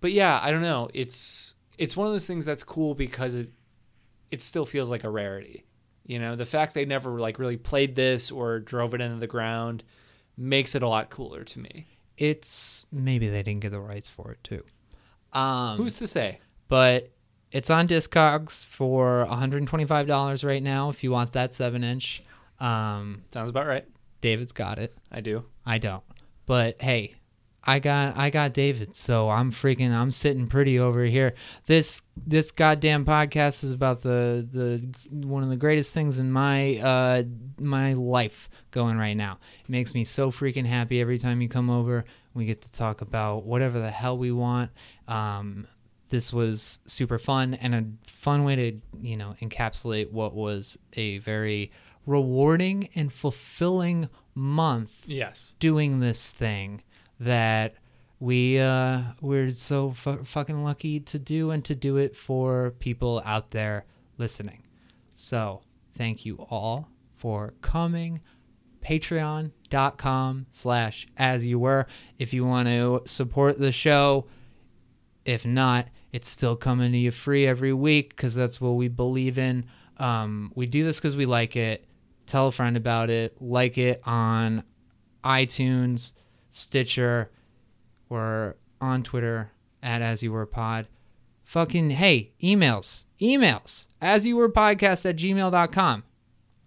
but 0.00 0.12
yeah, 0.12 0.38
I 0.42 0.50
don't 0.50 0.62
know. 0.62 0.88
It's 0.92 1.54
it's 1.78 1.96
one 1.96 2.06
of 2.06 2.12
those 2.12 2.26
things 2.26 2.44
that's 2.44 2.64
cool 2.64 2.94
because 2.94 3.34
it 3.34 3.50
it 4.30 4.42
still 4.42 4.66
feels 4.66 4.90
like 4.90 5.04
a 5.04 5.10
rarity. 5.10 5.64
You 6.06 6.18
know, 6.18 6.36
the 6.36 6.44
fact 6.46 6.74
they 6.74 6.84
never 6.84 7.18
like 7.20 7.38
really 7.38 7.56
played 7.56 7.94
this 7.96 8.30
or 8.30 8.60
drove 8.60 8.94
it 8.94 9.00
into 9.00 9.18
the 9.18 9.26
ground 9.26 9.82
makes 10.36 10.74
it 10.74 10.82
a 10.82 10.88
lot 10.88 11.08
cooler 11.10 11.44
to 11.44 11.58
me. 11.58 11.86
It's 12.18 12.84
maybe 12.92 13.28
they 13.28 13.42
didn't 13.42 13.60
get 13.60 13.70
the 13.70 13.80
rights 13.80 14.08
for 14.08 14.32
it 14.32 14.44
too. 14.44 14.62
Um, 15.32 15.78
Who's 15.78 15.98
to 15.98 16.06
say? 16.06 16.40
but 16.68 17.10
it's 17.50 17.70
on 17.70 17.86
Discogs 17.86 18.64
for 18.64 19.26
$125 19.30 20.44
right 20.44 20.62
now 20.62 20.88
if 20.90 21.04
you 21.04 21.10
want 21.12 21.32
that 21.32 21.54
seven 21.54 21.84
inch. 21.84 22.22
Um, 22.58 23.22
Sounds 23.32 23.50
about 23.50 23.66
right. 23.66 23.84
David's 24.20 24.52
got 24.52 24.78
it. 24.78 24.94
I 25.12 25.20
do. 25.20 25.44
I 25.64 25.78
don't. 25.78 26.02
But 26.46 26.80
hey, 26.82 27.14
I 27.66 27.78
got 27.78 28.16
I 28.16 28.30
got 28.30 28.52
David, 28.52 28.94
so 28.94 29.30
I'm 29.30 29.50
freaking 29.50 29.90
I'm 29.90 30.12
sitting 30.12 30.46
pretty 30.46 30.78
over 30.78 31.04
here. 31.04 31.34
This 31.66 32.02
this 32.26 32.50
goddamn 32.50 33.04
podcast 33.04 33.64
is 33.64 33.70
about 33.70 34.02
the 34.02 34.46
the 34.50 35.26
one 35.26 35.42
of 35.42 35.48
the 35.48 35.56
greatest 35.56 35.94
things 35.94 36.18
in 36.18 36.30
my 36.30 36.76
uh 36.78 37.22
my 37.58 37.94
life 37.94 38.48
going 38.70 38.98
right 38.98 39.16
now. 39.16 39.38
It 39.64 39.70
makes 39.70 39.94
me 39.94 40.04
so 40.04 40.30
freaking 40.30 40.66
happy 40.66 41.00
every 41.00 41.18
time 41.18 41.40
you 41.40 41.48
come 41.48 41.70
over. 41.70 42.04
We 42.34 42.44
get 42.44 42.62
to 42.62 42.72
talk 42.72 43.00
about 43.00 43.44
whatever 43.44 43.80
the 43.80 43.90
hell 43.90 44.18
we 44.18 44.30
want. 44.32 44.70
Um 45.08 45.66
this 46.10 46.32
was 46.32 46.78
super 46.86 47.18
fun 47.18 47.54
and 47.54 47.74
a 47.74 47.84
fun 48.08 48.44
way 48.44 48.56
to, 48.56 48.80
you 49.00 49.16
know, 49.16 49.34
encapsulate 49.40 50.10
what 50.12 50.34
was 50.34 50.78
a 50.92 51.18
very 51.18 51.72
rewarding 52.06 52.88
and 52.94 53.12
fulfilling 53.12 54.08
month 54.34 54.92
Yes. 55.06 55.54
doing 55.58 56.00
this 56.00 56.30
thing 56.30 56.82
that 57.20 57.74
we 58.20 58.58
uh 58.58 59.02
we're 59.20 59.50
so 59.50 59.90
fu- 59.90 60.24
fucking 60.24 60.62
lucky 60.64 61.00
to 61.00 61.18
do 61.18 61.50
and 61.50 61.64
to 61.64 61.74
do 61.74 61.96
it 61.96 62.16
for 62.16 62.72
people 62.78 63.22
out 63.24 63.50
there 63.50 63.84
listening. 64.18 64.62
So, 65.14 65.62
thank 65.96 66.24
you 66.24 66.46
all 66.50 66.88
for 67.16 67.54
coming. 67.60 68.20
Patreon.com 68.84 70.46
slash 70.50 71.06
as 71.16 71.44
you 71.44 71.58
were. 71.58 71.86
If 72.18 72.32
you 72.32 72.44
want 72.44 72.68
to 72.68 73.02
support 73.06 73.58
the 73.58 73.72
show 73.72 74.26
if 75.24 75.46
not 75.46 75.88
it's 76.12 76.28
still 76.28 76.54
coming 76.54 76.92
to 76.92 76.98
you 76.98 77.10
free 77.10 77.44
every 77.44 77.72
week 77.72 78.10
because 78.10 78.36
that's 78.36 78.60
what 78.60 78.70
we 78.76 78.86
believe 78.86 79.36
in. 79.36 79.64
Um, 79.96 80.52
we 80.54 80.66
do 80.66 80.84
this 80.84 80.96
because 80.96 81.16
we 81.16 81.26
like 81.26 81.56
it. 81.56 81.84
Tell 82.26 82.46
a 82.46 82.52
friend 82.52 82.76
about 82.76 83.10
it. 83.10 83.36
Like 83.40 83.76
it 83.78 84.00
on 84.04 84.62
itunes 85.24 86.12
stitcher 86.54 87.30
or 88.08 88.56
on 88.80 89.02
twitter 89.02 89.50
at 89.82 90.00
as 90.00 90.22
you 90.22 90.30
were 90.32 90.46
pod 90.46 90.86
fucking 91.42 91.90
hey 91.90 92.32
emails 92.42 93.04
emails 93.20 93.86
as 94.00 94.24
you 94.24 94.36
were 94.36 94.48
podcast 94.48 95.04
at 95.08 95.16
gmail.com 95.16 96.02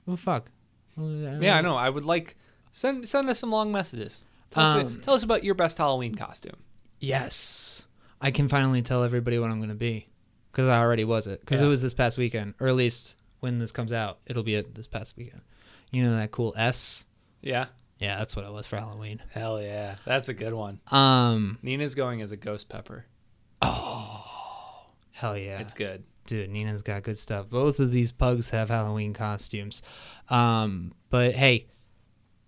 oh 0.07 0.15
fuck 0.15 0.51
Yeah, 0.97 1.55
I 1.57 1.61
know. 1.61 1.75
I 1.75 1.89
would 1.89 2.05
like 2.05 2.35
send 2.71 3.07
send 3.07 3.29
us 3.29 3.37
some 3.39 3.51
long 3.51 3.71
messages. 3.71 4.23
Tell, 4.49 4.63
us, 4.63 4.69
Um, 4.69 4.79
about, 4.87 5.03
tell 5.03 5.13
us 5.13 5.23
about 5.23 5.43
your 5.43 5.53
best 5.55 5.77
Halloween 5.77 6.15
costume. 6.15 6.55
Yes, 6.99 7.85
I 8.19 8.31
can 8.31 8.49
finally 8.49 8.81
tell 8.81 9.03
everybody 9.03 9.37
what 9.37 9.51
I'm 9.51 9.57
going 9.59 9.69
to 9.69 9.75
be 9.75 10.07
because 10.51 10.67
I 10.67 10.79
already 10.79 11.03
was 11.03 11.27
it 11.27 11.39
because 11.41 11.61
Yeah. 11.61 11.67
it 11.67 11.69
was 11.69 11.81
this 11.83 11.93
past 11.93 12.17
weekend, 12.17 12.55
or 12.59 12.67
at 12.67 12.75
least 12.75 13.15
when 13.41 13.59
this 13.59 13.71
comes 13.71 13.93
out, 13.93 14.17
it'll 14.25 14.41
be 14.43 14.55
it 14.55 14.73
this 14.73 14.87
past 14.87 15.15
weekend. 15.17 15.41
You 15.91 16.03
know 16.03 16.15
that 16.17 16.31
cool 16.31 16.53
S? 16.57 17.05
Yeah. 17.41 17.67
Yeah, 17.99 18.17
that's 18.17 18.35
what 18.35 18.45
I 18.45 18.49
was 18.49 18.67
for 18.67 18.77
Halloween. 18.77 19.21
Hell 19.31 19.61
yeah, 19.61 19.95
that's 20.05 20.29
a 20.29 20.33
good 20.33 20.53
one. 20.53 20.79
Um, 20.91 21.57
Nina's 21.61 21.95
going 21.95 22.21
as 22.21 22.31
a 22.31 22.37
ghost 22.37 22.69
pepper. 22.69 23.05
Oh, 23.61 24.23
hell 25.11 25.37
yeah, 25.37 25.59
It's 25.59 25.73
good. 25.73 26.03
dude. 26.27 26.49
Nina's 26.49 26.81
got 26.83 27.03
good 27.03 27.17
stuff. 27.17 27.49
Both 27.49 27.79
of 27.79 27.91
these 27.91 28.11
pugs 28.11 28.51
have 28.51 28.69
Halloween 28.69 29.13
costumes. 29.13 29.81
Um, 30.29 30.93
but 31.09 31.33
hey, 31.33 31.65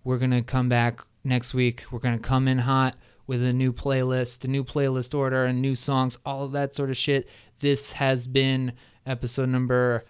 we're 0.04 0.18
gonna 0.18 0.42
come 0.42 0.68
back 0.68 1.00
next 1.24 1.52
week. 1.52 1.84
We're 1.90 1.98
gonna 1.98 2.18
come 2.18 2.46
in 2.46 2.58
hot 2.58 2.96
with 3.26 3.42
a 3.42 3.52
new 3.52 3.72
playlist, 3.72 4.44
a 4.44 4.48
new 4.48 4.62
playlist 4.64 5.14
order, 5.18 5.44
and 5.44 5.60
new 5.60 5.74
songs, 5.74 6.16
all 6.24 6.44
of 6.44 6.52
that 6.52 6.74
sort 6.74 6.90
of 6.90 6.96
shit. 6.96 7.28
This 7.60 7.92
has 7.92 8.26
been 8.26 8.72
episode 9.04 9.48
number 9.48 10.04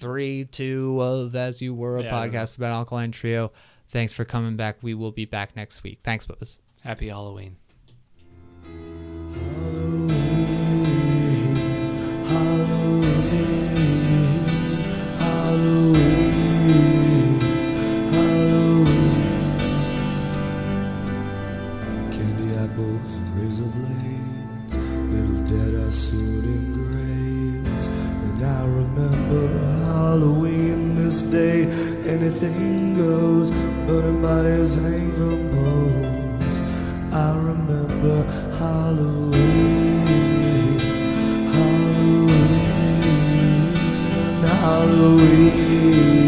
forty-three, 0.00 0.44
two 0.46 1.00
of 1.00 1.34
As 1.34 1.60
You 1.62 1.74
Were, 1.74 1.98
a 1.98 2.02
Yeah, 2.02 2.16
I 2.16 2.24
don't 2.24 2.32
know. 2.34 2.38
podcast 2.40 2.56
about 2.56 2.72
Alkaline 2.72 3.12
Trio. 3.12 3.52
Thanks 3.90 4.12
for 4.12 4.24
coming 4.24 4.56
back. 4.56 4.76
We 4.82 4.94
will 4.94 5.12
be 5.12 5.24
back 5.24 5.56
next 5.56 5.82
week. 5.82 6.00
Thanks, 6.04 6.26
Bubba's. 6.26 6.58
Happy. 6.82 7.08
Halloween, 7.08 7.56
this 31.08 31.22
day, 31.22 31.62
anything 32.06 32.94
goes, 32.94 33.50
burning 33.86 34.20
bodies 34.20 34.74
hang 34.74 35.10
from 35.14 35.48
poles. 35.52 36.60
I 37.10 37.34
remember 37.34 38.16
Halloween, 38.58 40.08
Halloween, 41.54 42.42
Halloween. 44.44 46.27